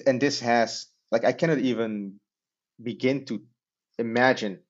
[0.07, 2.21] and this has like I cannot even
[2.83, 3.43] begin to
[3.99, 4.61] imagine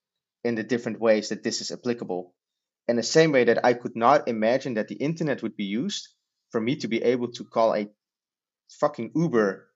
[0.45, 2.35] in the different ways that this is applicable.
[2.89, 6.09] In the same way that I could not imagine that the internet would be used
[6.51, 7.89] for me to be able to call a
[8.81, 9.69] fucking Uber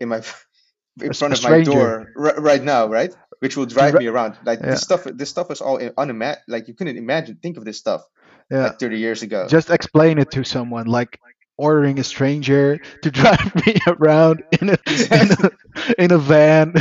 [0.00, 0.22] in my
[1.02, 3.14] in A- front a of my door r- right now, right?
[3.40, 4.38] Which will drive me around.
[4.44, 4.70] Like Yeah.
[4.70, 6.38] this stuff, this stuff is all unimagine.
[6.48, 7.38] Like you couldn't imagine.
[7.42, 8.02] Think of this stuff
[8.50, 8.64] Yeah.
[8.64, 9.46] like 30 years ago.
[9.48, 11.18] Just explain it to someone, like
[11.56, 15.50] ordering a stranger to drive me around in a in a,
[15.98, 16.74] in a van.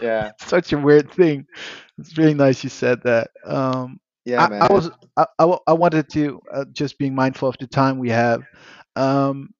[0.00, 1.46] yeah, Such a weird thing.
[1.98, 3.30] It's really nice you said that.
[3.44, 4.62] Um, yeah, I, man.
[4.62, 8.10] I was I, I, I wanted to uh, just being mindful of the time we
[8.10, 8.42] have.
[8.96, 9.50] Um,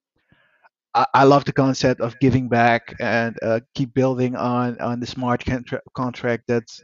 [0.95, 5.07] I, I love the concept of giving back and uh, keep building on on the
[5.07, 6.83] smart contra- contract that's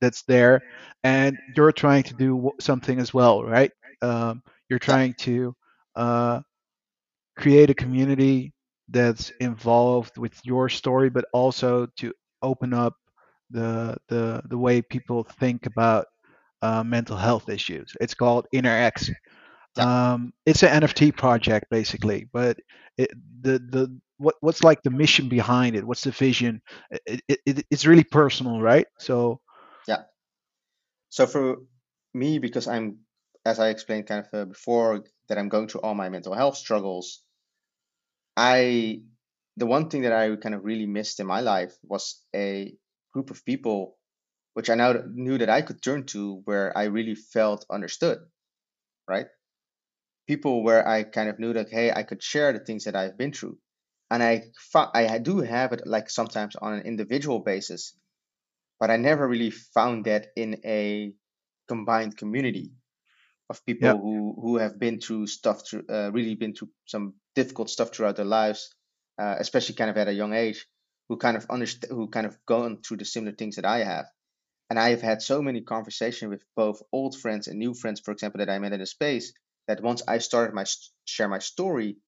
[0.00, 0.62] that's there,
[1.04, 3.70] and you're trying to do something as well, right?
[4.02, 5.54] Um, you're trying to
[5.96, 6.40] uh,
[7.40, 8.52] create a community
[8.88, 12.12] that's involved with your story, but also to
[12.42, 12.94] open up
[13.50, 16.06] the the the way people think about
[16.62, 17.96] uh, mental health issues.
[18.00, 19.10] It's called InnerX.
[19.76, 20.12] Yeah.
[20.12, 22.58] Um, it's an NFT project basically, but
[22.98, 23.10] it,
[23.40, 25.84] the the what what's like the mission behind it?
[25.84, 26.60] What's the vision?
[26.90, 28.86] It, it, it, it's really personal, right?
[28.98, 29.40] So
[29.88, 30.02] Yeah.
[31.08, 31.56] So for
[32.14, 32.98] me, because I'm,
[33.44, 36.56] as I explained kind of uh, before, that I'm going through all my mental health
[36.56, 37.22] struggles,
[38.36, 39.02] I,
[39.56, 42.74] the one thing that I kind of really missed in my life was a
[43.12, 43.98] group of people
[44.54, 48.18] which I now knew that I could turn to where I really felt understood,
[49.08, 49.26] right?
[50.26, 53.16] People where I kind of knew that, hey, I could share the things that I've
[53.16, 53.58] been through.
[54.10, 54.42] And I,
[54.74, 57.94] I do have it like sometimes on an individual basis,
[58.80, 61.12] but I never really found that in a
[61.68, 62.72] combined community
[63.50, 67.68] of people who who have been through stuff, through, uh, really been through some difficult
[67.68, 68.74] stuff throughout their lives,
[69.20, 70.66] uh, especially kind of at a young age,
[71.08, 74.06] who kind of understand, who kind of gone through the similar things that I have.
[74.70, 78.12] And I have had so many conversations with both old friends and new friends, for
[78.12, 79.32] example, that I met in the space,
[79.66, 80.64] that once I started my
[81.04, 81.98] share my story,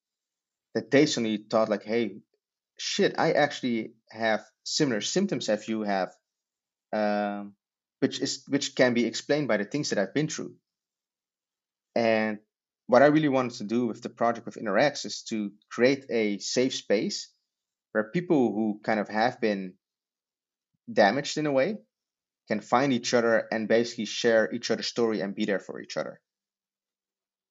[0.73, 2.21] that they suddenly thought like, hey,
[2.79, 6.15] shit, I actually have similar symptoms as you have,
[6.93, 7.55] um,
[7.99, 10.55] which is which can be explained by the things that I've been through.
[11.95, 12.39] And
[12.87, 16.39] what I really wanted to do with the project with InnerX is to create a
[16.39, 17.29] safe space
[17.91, 19.73] where people who kind of have been
[20.91, 21.77] damaged in a way
[22.47, 25.95] can find each other and basically share each other's story and be there for each
[25.95, 26.19] other.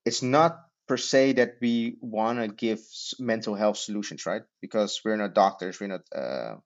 [0.04, 2.80] It's not per se that we want to give
[3.18, 4.42] mental health solutions, right?
[4.60, 6.56] Because we're not doctors, we're not uh,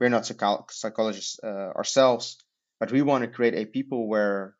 [0.00, 2.38] we're not psycho- psychologists uh, ourselves,
[2.80, 4.54] but we want to create a people where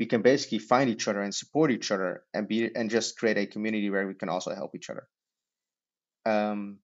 [0.00, 3.36] we can basically find each other and support each other and be and just create
[3.36, 5.06] a community where we can also help each other.
[6.24, 6.78] Um,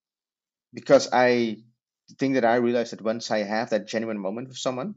[0.75, 1.57] because I
[2.09, 4.97] the thing that I realized that once I have that genuine moment with someone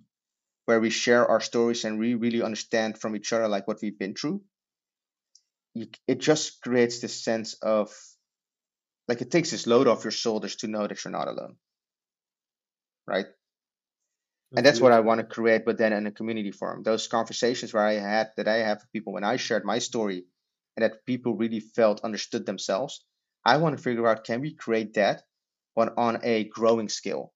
[0.66, 3.98] where we share our stories and we really understand from each other like what we've
[3.98, 4.42] been through,
[6.06, 7.90] it just creates this sense of
[9.08, 11.56] like it takes this load off your shoulders to know that you're not alone,
[13.08, 13.28] right?
[14.56, 16.82] And that's what I want to create, but then in a community forum.
[16.84, 20.26] Those conversations where I had that I have with people when I shared my story
[20.76, 23.06] and that people really felt understood themselves.
[23.46, 25.24] I want to figure out can we create that
[25.76, 27.34] on, on a growing scale?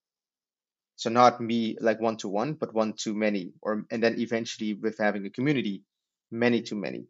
[0.95, 4.73] So not me like one to one, but one to many, or and then eventually
[4.73, 5.83] with having a community,
[6.31, 7.07] many to many,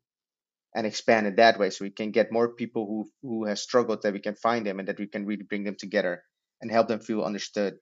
[0.73, 4.01] and expand it that way so we can get more people who who has struggled
[4.01, 6.23] that we can find them and that we can really bring them together
[6.61, 7.75] and help them feel understood.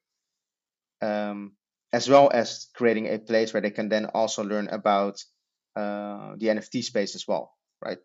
[1.01, 1.53] Um,
[1.93, 5.23] as well as creating a place where they can then also learn about
[5.75, 7.97] uh, the NFT space as well, right?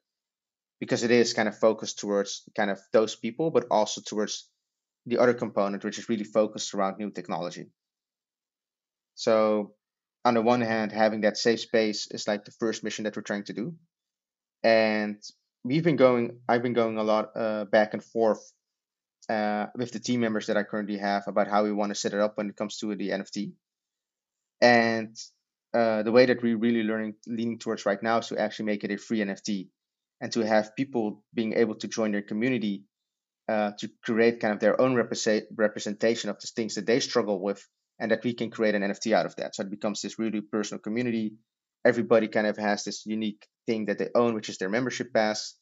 [0.81, 4.49] Because it is kind of focused towards kind of those people, but also towards
[5.07, 7.67] the other component, which is really focused around new technology.
[9.15, 9.75] So,
[10.25, 13.23] on the one hand, having that safe space is like the first mission that we're
[13.23, 13.77] trying to do,
[14.63, 15.23] and
[15.65, 16.41] we've been going.
[16.49, 18.53] I've been going a lot uh, back and forth
[19.29, 22.13] uh, with the team members that I currently have about how we want to set
[22.13, 23.53] it up when it comes to the NFT.
[24.61, 25.17] And
[25.75, 28.85] uh, the way that we're really learning, leaning towards right now is to actually make
[28.85, 29.69] it a free NFT
[30.21, 32.85] and to have people being able to join their community
[33.49, 37.41] uh, to create kind of their own represent- representation of the things that they struggle
[37.41, 37.63] with
[37.99, 39.55] and that we can create an NFT out of that.
[39.55, 41.35] So it becomes this really personal community.
[41.85, 45.55] Everybody kind of has this unique thing that they own, which is their membership pass.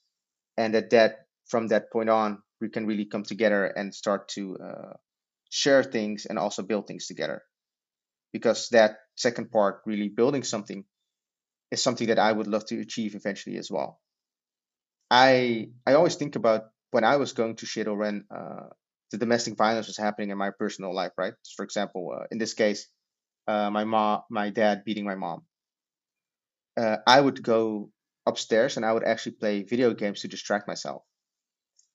[0.56, 4.56] And that, that from that point on, we can really come together and start to
[4.56, 4.92] uh,
[5.50, 7.42] share things and also build things together
[8.34, 10.84] because that second part, really building something,
[11.70, 14.00] is something that I would love to achieve eventually as well.
[15.10, 18.68] I I always think about when I was going to or uh,
[19.10, 21.34] the domestic violence was happening in my personal life, right?
[21.56, 22.88] For example, uh, in this case,
[23.48, 25.46] uh, my mom, my dad beating my mom.
[26.76, 27.90] Uh, I would go
[28.26, 31.02] upstairs and I would actually play video games to distract myself.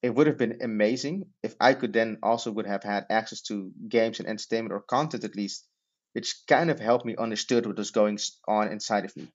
[0.03, 3.73] It would have been amazing if I could then also would have had access to
[3.89, 5.68] games and entertainment or content at least
[6.13, 9.27] which kind of helped me understood what was going on inside of me.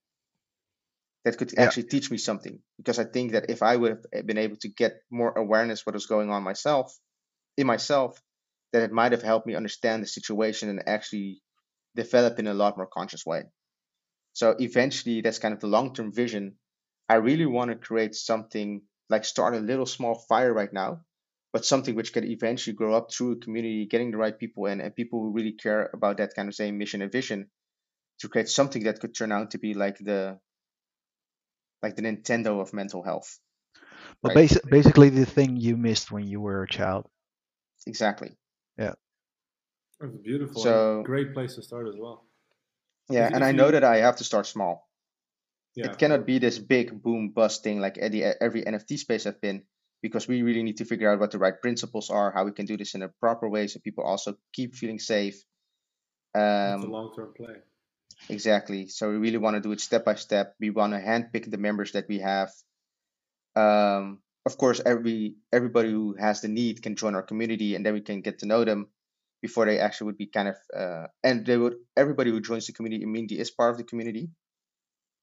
[1.24, 4.06] That could yeah, actually teach me something because I think that if I would have
[4.12, 6.94] eh, been able to get more awareness what was going on myself
[7.56, 8.20] in myself,
[8.72, 11.40] that it might have helped me understand the situation and actually
[11.94, 13.44] develop in a lot more conscious way.
[14.34, 16.56] So eventually, that's kind of the long-term vision.
[17.08, 21.04] I really want to create something like start a little small fire right now
[21.54, 24.80] but something which can eventually grow up through a community, getting the right people in,
[24.80, 27.48] and people who really care about that kind of same mission and vision
[28.18, 30.36] to create something that could turn out to be like the
[31.80, 33.38] like the Nintendo of mental health.
[34.20, 34.50] But right?
[34.50, 37.06] basi- basically, the thing you missed when you were a child.
[37.86, 38.36] Exactly.
[38.76, 38.94] Yeah.
[40.00, 40.60] That's beautiful.
[40.60, 42.24] So great place to start as well.
[43.10, 44.88] Yeah, and I know that I have to start small.
[45.76, 49.40] Yeah, it cannot be this big boom bust thing like every every NFT space I've
[49.40, 49.62] been
[50.04, 52.66] because we really need to figure out what the right principles are, how we can
[52.66, 55.42] do this in a proper way so people also keep feeling safe.
[56.34, 57.54] Um, it's a long term play.
[58.28, 58.88] Exactly.
[58.88, 60.56] So we really want to do it step by step.
[60.60, 62.50] We want to handpick the members that we have.
[63.56, 67.94] Um, of course, every everybody who has the need can join our community, and then
[67.94, 68.88] we can get to know them
[69.40, 70.56] before they actually would be kind of.
[70.76, 74.28] Uh, and they would everybody who joins the community immediately is part of the community.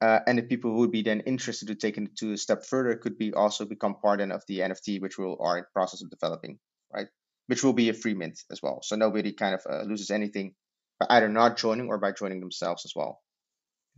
[0.01, 2.65] Uh, and the people who would be then interested to take it to a step
[2.65, 6.09] further could be also become part of the NFT, which we are in process of
[6.09, 6.57] developing,
[6.91, 7.07] right?
[7.45, 8.81] Which will be a free mint as well.
[8.81, 10.55] So nobody kind of uh, loses anything
[10.99, 13.21] by either not joining or by joining themselves as well.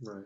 [0.02, 0.24] Right.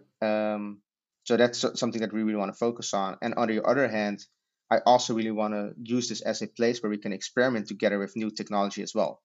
[0.54, 0.80] Um,
[1.24, 3.18] so that's something that we really want to focus on.
[3.22, 4.24] And on the other hand,
[4.70, 7.98] I also really want to use this as a place where we can experiment together
[7.98, 9.22] with new technology as well.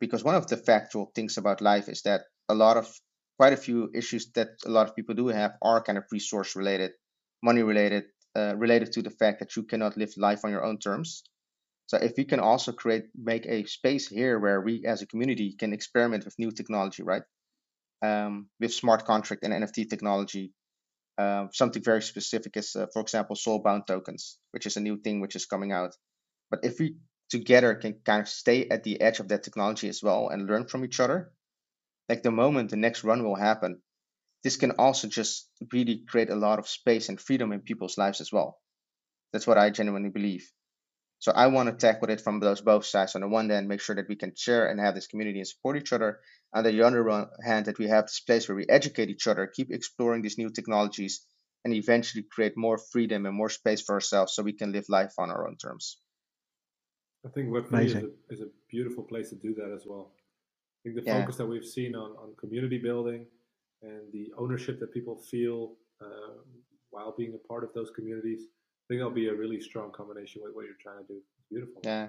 [0.00, 2.92] Because one of the factual things about life is that a lot of
[3.38, 6.56] quite a few issues that a lot of people do have are kind of resource
[6.56, 6.90] related,
[7.42, 8.04] money related,
[8.36, 11.22] uh, related to the fact that you cannot live life on your own terms.
[11.86, 15.54] So if we can also create, make a space here where we as a community
[15.58, 17.22] can experiment with new technology, right?
[18.02, 20.52] Um, with smart contract and NFT technology,
[21.16, 25.20] uh, something very specific is, uh, for example, soulbound tokens, which is a new thing
[25.20, 25.94] which is coming out.
[26.50, 26.96] But if we
[27.30, 30.66] together can kind of stay at the edge of that technology as well and learn
[30.66, 31.32] from each other,
[32.08, 33.82] like the moment the next run will happen,
[34.44, 38.20] this can also just really create a lot of space and freedom in people's lives
[38.20, 38.60] as well.
[39.32, 40.50] That's what I genuinely believe.
[41.20, 43.16] So I want to tackle it from those both sides.
[43.16, 45.48] On the one hand, make sure that we can share and have this community and
[45.48, 46.20] support each other.
[46.54, 49.72] On the other hand, that we have this place where we educate each other, keep
[49.72, 51.26] exploring these new technologies,
[51.64, 55.12] and eventually create more freedom and more space for ourselves so we can live life
[55.18, 55.98] on our own terms.
[57.26, 60.12] I think Web3 is a, is a beautiful place to do that as well.
[60.88, 61.20] Think the yeah.
[61.20, 63.26] focus that we've seen on, on community building
[63.82, 66.38] and the ownership that people feel uh,
[66.90, 70.42] while being a part of those communities, I think that'll be a really strong combination
[70.42, 71.18] with what you're trying to do.
[71.18, 71.80] It's beautiful.
[71.84, 72.08] Yeah.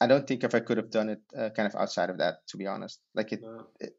[0.00, 2.46] I don't think if I could have done it uh, kind of outside of that,
[2.48, 3.00] to be honest.
[3.14, 3.66] Like it, no.
[3.80, 3.94] it,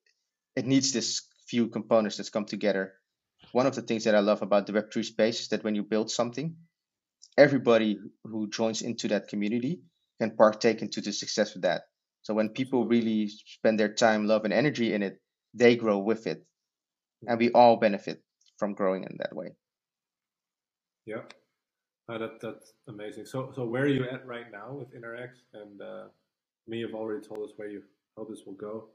[0.56, 2.94] it needs this few components that come together.
[3.52, 5.84] One of the things that I love about the Web3 space is that when you
[5.84, 6.56] build something,
[7.38, 9.82] everybody who joins into that community
[10.20, 11.84] can partake into the success of that.
[12.28, 15.22] So when people really spend their time, love, and energy in it,
[15.54, 16.44] they grow with it,
[17.26, 18.22] and we all benefit
[18.58, 19.56] from growing in that way.
[21.06, 21.24] Yeah,
[22.10, 23.28] uh, that that's amazing.
[23.28, 25.40] So so where are you at right now with InnerX?
[25.54, 26.08] And uh,
[26.68, 27.82] me, you've already told us where you
[28.18, 28.90] hope this will go.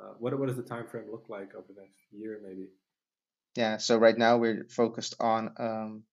[0.00, 2.68] Uh, what what does the time frame look like over the next year, maybe?
[3.54, 3.76] Yeah.
[3.76, 6.04] So right now we're focused on um,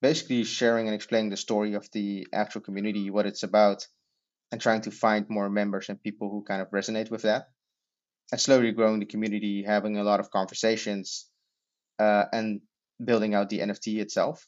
[0.00, 3.86] basically sharing and explaining the story of the actual community, what it's about,
[4.52, 7.48] and trying to find more members and people who kind of resonate with that.
[8.30, 11.26] And slowly growing the community having a lot of conversations
[11.98, 12.60] uh, and
[13.02, 14.46] building out the nft itself.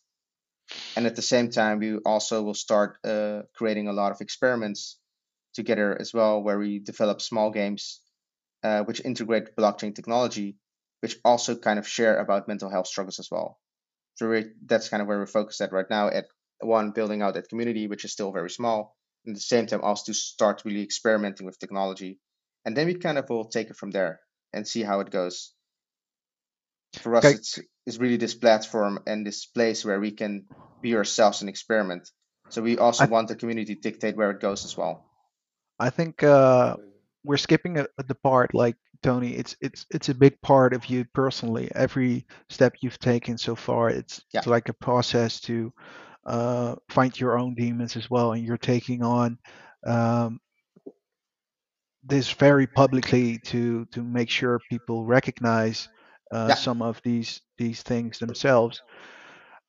[0.97, 4.99] And at the same time we also will start uh, creating a lot of experiments
[5.55, 8.01] together as well where we develop small games
[8.63, 10.57] uh, which integrate blockchain technology
[11.01, 13.59] which also kind of share about mental health struggles as well.
[14.15, 16.27] So that's kind of where we're focused at right now at
[16.61, 18.97] one building out that community which is still very small
[19.27, 22.19] at the same time also to start really experimenting with technology.
[22.65, 24.21] And then we kind of will take it from there
[24.53, 25.53] and see how it goes.
[27.01, 27.35] For us okay.
[27.35, 30.47] it's, it's really this platform and this place where we can
[30.81, 32.09] be ourselves and experiment.
[32.51, 35.05] So we also I, want the community to dictate where it goes as well.
[35.79, 36.77] I think uh,
[37.25, 41.05] we're skipping a, the part like Thony it's it's it's a big part of you
[41.13, 41.71] personally.
[41.75, 44.41] Every step you've taken so far it's, yeah.
[44.41, 45.73] it's like a process to
[46.27, 49.39] uh, find your own demons as well, and you're taking on
[49.87, 50.41] um,
[52.03, 55.89] this very publicly to to make sure people recognize
[56.33, 56.55] uh, yeah.
[56.55, 58.83] some of these these things themselves.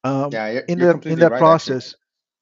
[0.04, 1.94] Um, yeah, you're, in the in that right, process,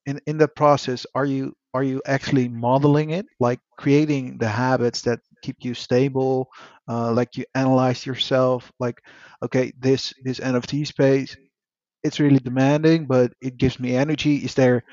[0.06, 0.22] actually.
[0.22, 5.02] in in the process, are you are you actually modeling it, like creating the habits
[5.02, 6.50] that keep you stable,
[6.88, 9.02] uh, like you analyze yourself, like
[9.42, 11.36] okay, this this NFT space
[12.04, 14.38] it's really demanding, but it gives me energy.
[14.38, 14.84] Is there,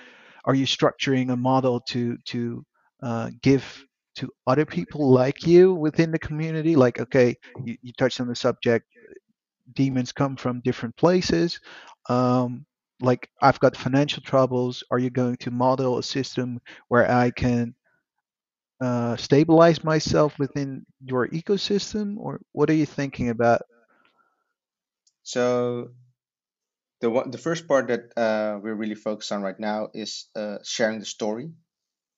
[0.44, 2.64] are you structuring a model to to
[3.02, 3.84] uh, give
[4.16, 6.76] to other people like you within the community?
[6.76, 8.86] Like, okay, you, you touched on the subject.
[9.74, 11.60] Demons come from different places.
[12.08, 12.66] Um,
[13.00, 14.82] like, I've got financial troubles.
[14.90, 17.74] Are you going to model a system where I can
[18.80, 23.62] uh, stabilize myself within your ecosystem, or what are you thinking about
[25.22, 25.92] So
[27.00, 30.58] the one, the first part that uh, we're really focused on right now is uh,
[30.64, 31.50] sharing the story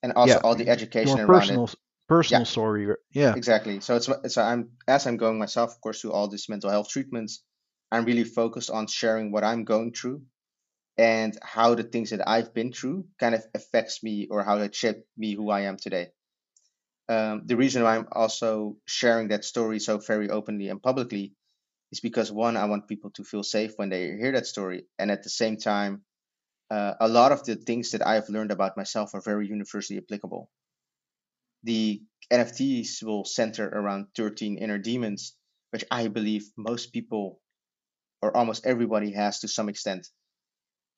[0.02, 1.54] and also Yeah, all the education more around it.
[1.54, 1.68] personal
[2.08, 2.88] personal story.
[3.12, 3.80] Yeah, Exactly.
[3.80, 6.88] So it's so I'm as I'm going myself, of course, through all these mental health
[6.88, 7.44] treatments,
[7.90, 10.22] I'm really focused on sharing what I'm going through
[10.98, 14.74] and how the things that I've been through kind of affects me or how it
[14.74, 16.12] shaped me who I am today.
[17.08, 21.34] Um, the reason why I'm also sharing that story so very openly and publicly
[21.92, 25.10] is because one, I want people to feel safe when they hear that story, and
[25.10, 26.02] at the same time,
[26.70, 30.50] uh, a lot of the things that I've learned about myself are very universally applicable.
[31.64, 35.36] The NFTs will center around 13 inner demons,
[35.70, 37.40] which I believe most people
[38.22, 40.08] or almost everybody has to some extent.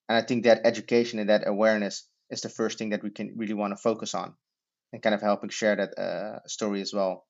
[0.09, 3.34] And I think that education and that awareness is the first thing that we can
[3.36, 4.34] really want to focus on
[4.92, 7.26] and kind of helping share that uh, story as well.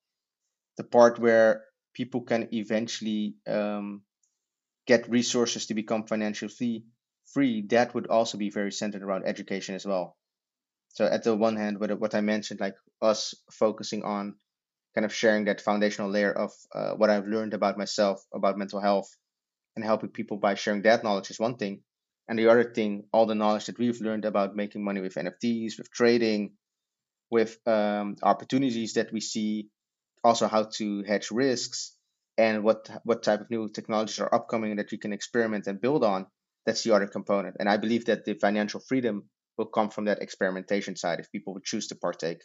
[0.77, 1.63] The part where
[1.95, 4.01] people can eventually um,
[4.85, 6.83] get resources to become financially
[7.33, 10.15] free, that would also be very centered around education as well.
[10.89, 14.35] So at the one hand, what, what I mentioned, like us focusing on
[14.93, 18.79] kind of sharing that foundational layer of uh, what I've learned about myself, about mental
[18.79, 19.09] health,
[19.75, 21.81] and helping people by sharing that knowledge is one thing.
[22.27, 25.77] And the other thing, all the knowledge that we've learned about making money with NFTs,
[25.77, 26.53] with trading,
[27.29, 29.67] with um, opportunities that we see,
[30.25, 31.95] also how to hedge risks,
[32.37, 36.03] and what what type of new technologies are upcoming that you can experiment and build
[36.03, 36.25] on.
[36.65, 37.57] That's the other component.
[37.59, 41.53] And I believe that the financial freedom will come from that experimentation side if people
[41.53, 42.41] would choose to partake.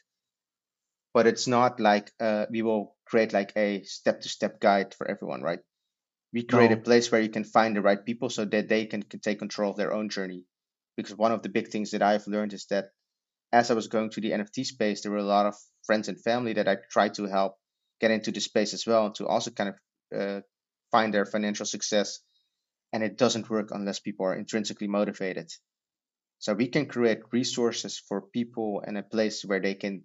[1.14, 5.10] But it's not like uh, we will create like a step to step guide for
[5.10, 5.60] everyone, right?
[6.32, 9.02] We create a place where you can find the right people so that they can,
[9.02, 10.44] can take control of their own journey.
[10.96, 12.90] Because one of the big things that I've learned is that
[13.52, 16.22] as I was going to the NFT space, there were a lot of friends and
[16.22, 17.56] family that I tried to help
[18.00, 19.76] get into the space as well to also kind of
[20.20, 20.40] uh,
[20.90, 22.20] find their financial success.
[22.92, 25.50] And it doesn't work unless people are intrinsically motivated.
[26.38, 30.04] So we can create resources for people and a place where they can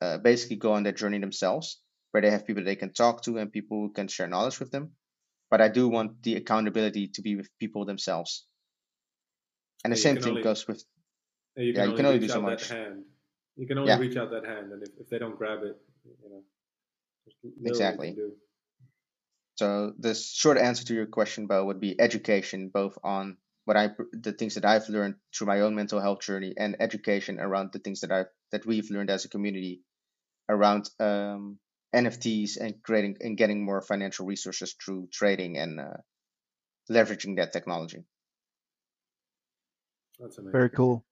[0.00, 1.80] uh, basically go on their journey themselves,
[2.10, 4.70] where they have people they can talk to and people who can share knowledge with
[4.70, 4.92] them.
[5.50, 8.46] But I do want the accountability to be with people themselves.
[9.84, 10.84] And the Yeah, same thing only goes with
[11.56, 12.68] yeah, you yeah, can you only can only reach do so out that much.
[12.68, 13.04] hand.
[13.56, 15.76] You can only Yeah, reach out that hand, and if, if they don't grab it,
[16.04, 16.44] you know, there's little you
[17.10, 17.13] can
[17.64, 18.16] exactly.
[19.56, 23.90] So the short answer to your question, Bo, would be education, both on what I
[24.12, 27.78] the things that I've learned through my own mental health journey, and education around the
[27.78, 29.82] things that I've that we've learned as a community
[30.48, 31.58] around um,
[31.94, 35.98] NFTs and creating and getting more financial resources through trading and uh,
[36.90, 38.04] leveraging that technology.
[40.20, 40.52] That's amazing.
[40.52, 41.04] very cool.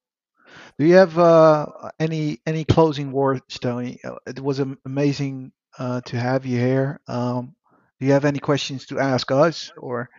[0.79, 1.67] Do you have uh,
[1.99, 3.99] any any closing words, Thony?
[4.05, 7.01] Uh, It was am- amazing uh, to have you here.
[7.07, 7.55] Um,
[7.99, 10.11] do you have any questions to ask us, or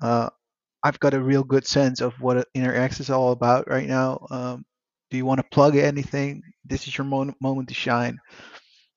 [0.00, 0.30] uh,
[0.82, 4.26] I've got a real good sense of what InnerX is all about right now.
[4.30, 4.64] Um,
[5.10, 6.42] do you want to plug anything?
[6.64, 8.18] This is your mo- moment to shine.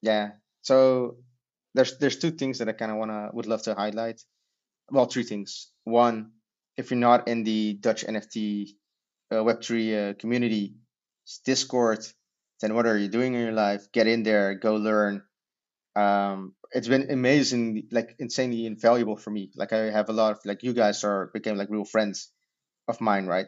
[0.01, 0.32] Yeah.
[0.61, 1.18] So
[1.74, 4.22] there's there's two things that I kind of wanna would love to highlight.
[4.89, 5.72] Well, three things.
[5.84, 6.32] One,
[6.78, 8.70] if you're not in the Dutch NFT
[9.32, 10.76] uh, Web3 uh, community,
[11.43, 12.05] Discord,
[12.61, 13.91] then what are you doing in your life?
[13.91, 15.24] Get in there, go learn.
[15.96, 19.52] Um, it's been amazing, like insanely invaluable for me.
[19.56, 22.32] Like I have a lot of like you guys are became like real friends
[22.88, 23.48] of mine, right?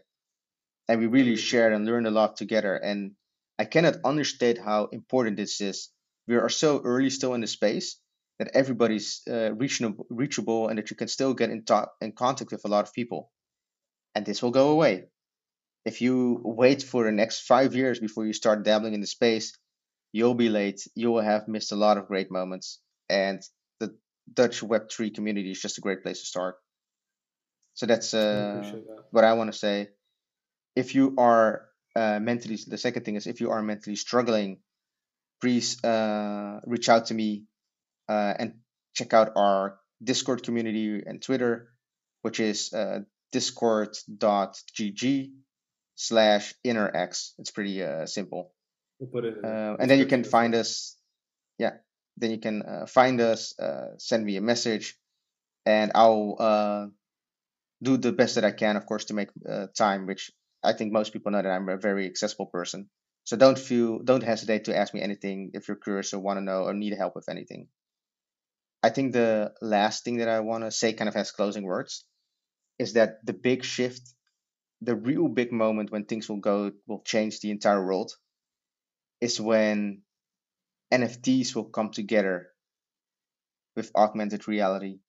[0.89, 2.75] And we really shared and learned a lot together.
[2.75, 3.15] And
[3.59, 5.89] I cannot understate how important this is.
[6.27, 7.99] We are so early still in the space
[8.39, 12.51] that everybody's uh, reachable, reachable, and that you can still get in, to- in contact
[12.51, 13.31] with a lot of people.
[14.15, 15.05] And this will go away
[15.85, 19.57] if you wait for the next five years before you start dabbling in the space,
[20.11, 20.87] you'll be late.
[20.95, 22.79] You will have missed a lot of great moments.
[23.09, 23.41] And
[23.79, 23.95] the
[24.31, 26.55] Dutch Web3 community is just a great place to start.
[27.73, 29.03] So that's uh, appreciate that.
[29.11, 29.89] what I want to say.
[30.75, 34.59] If you are uh, mentally, the second thing is if you are mentally struggling,
[35.41, 37.45] please uh, reach out to me
[38.09, 38.53] uh, and
[38.95, 41.69] check out our Discord community and Twitter,
[42.21, 43.01] which is uh,
[43.31, 45.31] discord.gg
[45.95, 47.31] slash innerx.
[47.37, 48.53] It's pretty uh, simple.
[48.99, 50.97] We'll put it in the Uh, and then you can find us.
[51.57, 51.77] Yeah,
[52.17, 54.95] then you can uh, find us, uh, send me a message,
[55.65, 56.85] and I'll uh,
[57.81, 60.07] do the best that I can, of course, to make uh, time.
[60.07, 60.31] Which
[60.63, 62.89] I think most people know that I'm a very accessible person.
[63.23, 66.43] So don't feel, don't hesitate to ask me anything if you're curious or want to
[66.43, 67.67] know or need help with anything.
[68.81, 72.05] I think the last thing that I want to say, kind of as closing words,
[72.79, 74.01] is that the big shift,
[74.81, 78.13] the real big moment when things will go, will change the entire world,
[79.21, 80.03] is when
[80.93, 82.49] NFTs will come together
[83.75, 84.99] with augmented reality.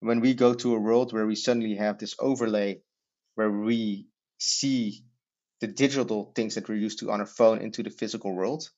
[0.00, 2.80] when we go to a world where we suddenly have this overlay
[3.36, 4.06] where we
[4.38, 5.04] see
[5.60, 8.68] the digital things that we're used to on our phone into the physical world,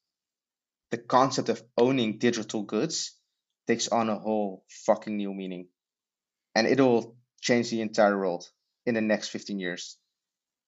[0.91, 3.19] the concept of owning digital goods
[3.67, 5.69] takes on a whole fucking new meaning.
[6.55, 8.45] And it'll change the entire world
[8.87, 9.99] in the next 15 years.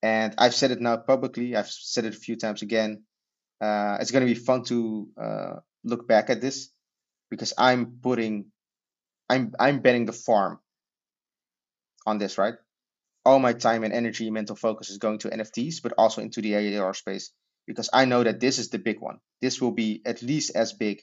[0.02, 3.04] And I've said it now publicly, I've said it a few times again.
[3.60, 5.54] Uh, it's going to be fun to uh,
[5.84, 6.70] look back at this
[7.30, 8.46] because I'm putting,
[9.28, 10.60] I'm, I'm betting the farm
[12.06, 12.54] on this, right?
[13.26, 16.78] all my time and energy, mental focus is going to NFTs, but also into the
[16.78, 17.32] AR space
[17.66, 19.18] because I know that this is the big one.
[19.42, 21.02] This will be at least as big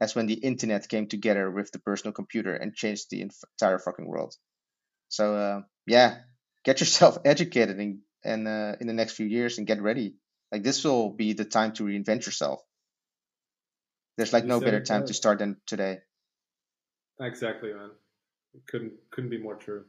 [0.00, 4.06] as when the internet came together with the personal computer and changed the entire fucking
[4.06, 4.34] world.
[5.08, 6.18] So uh, yeah,
[6.64, 10.14] get yourself educated in and uh, in the next few years and get ready.
[10.54, 12.62] Like this will be the time to reinvent yourself.
[14.16, 15.98] There's like you no better time to start than today.
[17.18, 17.90] Exactly, man.
[18.54, 19.84] It couldn't couldn't be more true.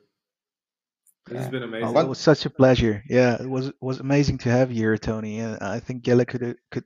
[1.28, 1.96] This has been amazing.
[1.96, 3.04] Oh, it was such a pleasure.
[3.08, 5.38] Yeah, it was was amazing to have you here, Thony.
[5.38, 6.86] And I think Jelle could could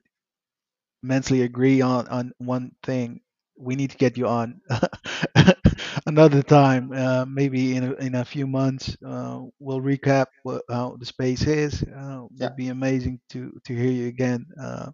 [1.02, 3.22] mentally agree on on one thing.
[3.60, 4.60] We need to get you on
[6.06, 8.96] another time, uh, maybe in a, in a few months.
[9.04, 11.82] Uh, we'll recap what, how the space is.
[11.82, 12.46] Uh, yeah.
[12.46, 14.46] It'd be amazing to to hear you again.
[14.60, 14.90] Uh,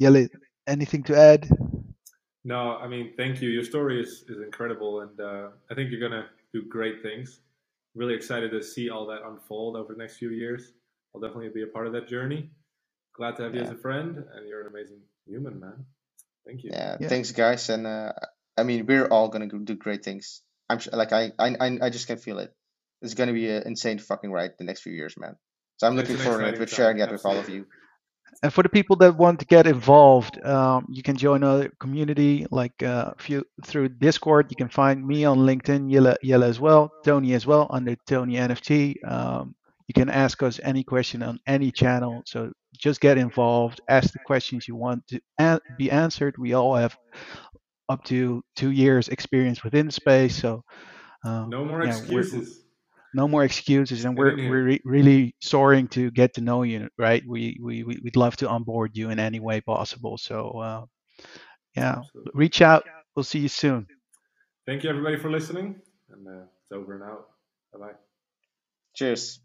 [0.00, 0.26] Jelle,
[0.66, 1.48] anything to add?
[2.44, 3.48] No, I mean, thank you.
[3.48, 7.40] Your story is, is incredible, and uh, I think you're gonna do great things
[7.94, 10.72] really excited to see all that unfold over the next few years.
[11.14, 12.50] I'll definitely be a part of that journey.
[13.14, 13.62] Glad to have yeah.
[13.62, 15.84] you as a friend, and you're an amazing human, man.
[16.46, 16.70] Thank you.
[16.72, 17.08] Yeah, yeah.
[17.08, 17.68] thanks, guys.
[17.68, 18.12] And uh,
[18.56, 20.42] I mean, we're all gonna do great things.
[20.68, 22.54] I'm sure, like I, I, I just can feel it.
[23.02, 25.36] It's gonna be an insane fucking ride the next few years, man.
[25.78, 27.66] So I'm it's looking forward to sharing that with all of you.
[28.42, 32.46] And for the people that want to get involved, um, you can join our community
[32.50, 34.50] like uh, few, through Discord.
[34.50, 38.34] You can find me on LinkedIn, Jelle, Jelle as well, Thony as well under Thony
[38.34, 38.96] NFT.
[39.08, 39.54] Um,
[39.86, 42.22] you can ask us any question on any channel.
[42.26, 46.36] So just get involved, ask the questions you want to an- be answered.
[46.38, 46.96] We all have
[47.88, 50.62] up to two years experience within the space, so
[51.24, 52.64] um, no more yeah, excuses.
[53.14, 57.22] no more excuses and we're, we're re- really soaring to get to know you right?
[57.26, 60.84] We, we we'd love to onboard you in any way possible so uh,
[61.76, 62.32] yeah Absolutely.
[62.34, 62.84] reach out.
[63.16, 63.86] We'll see you soon.
[64.66, 65.80] Thank you everybody for listening
[66.10, 67.28] and uh, it's over and out.
[67.72, 67.94] Bye bye
[68.94, 69.43] cheers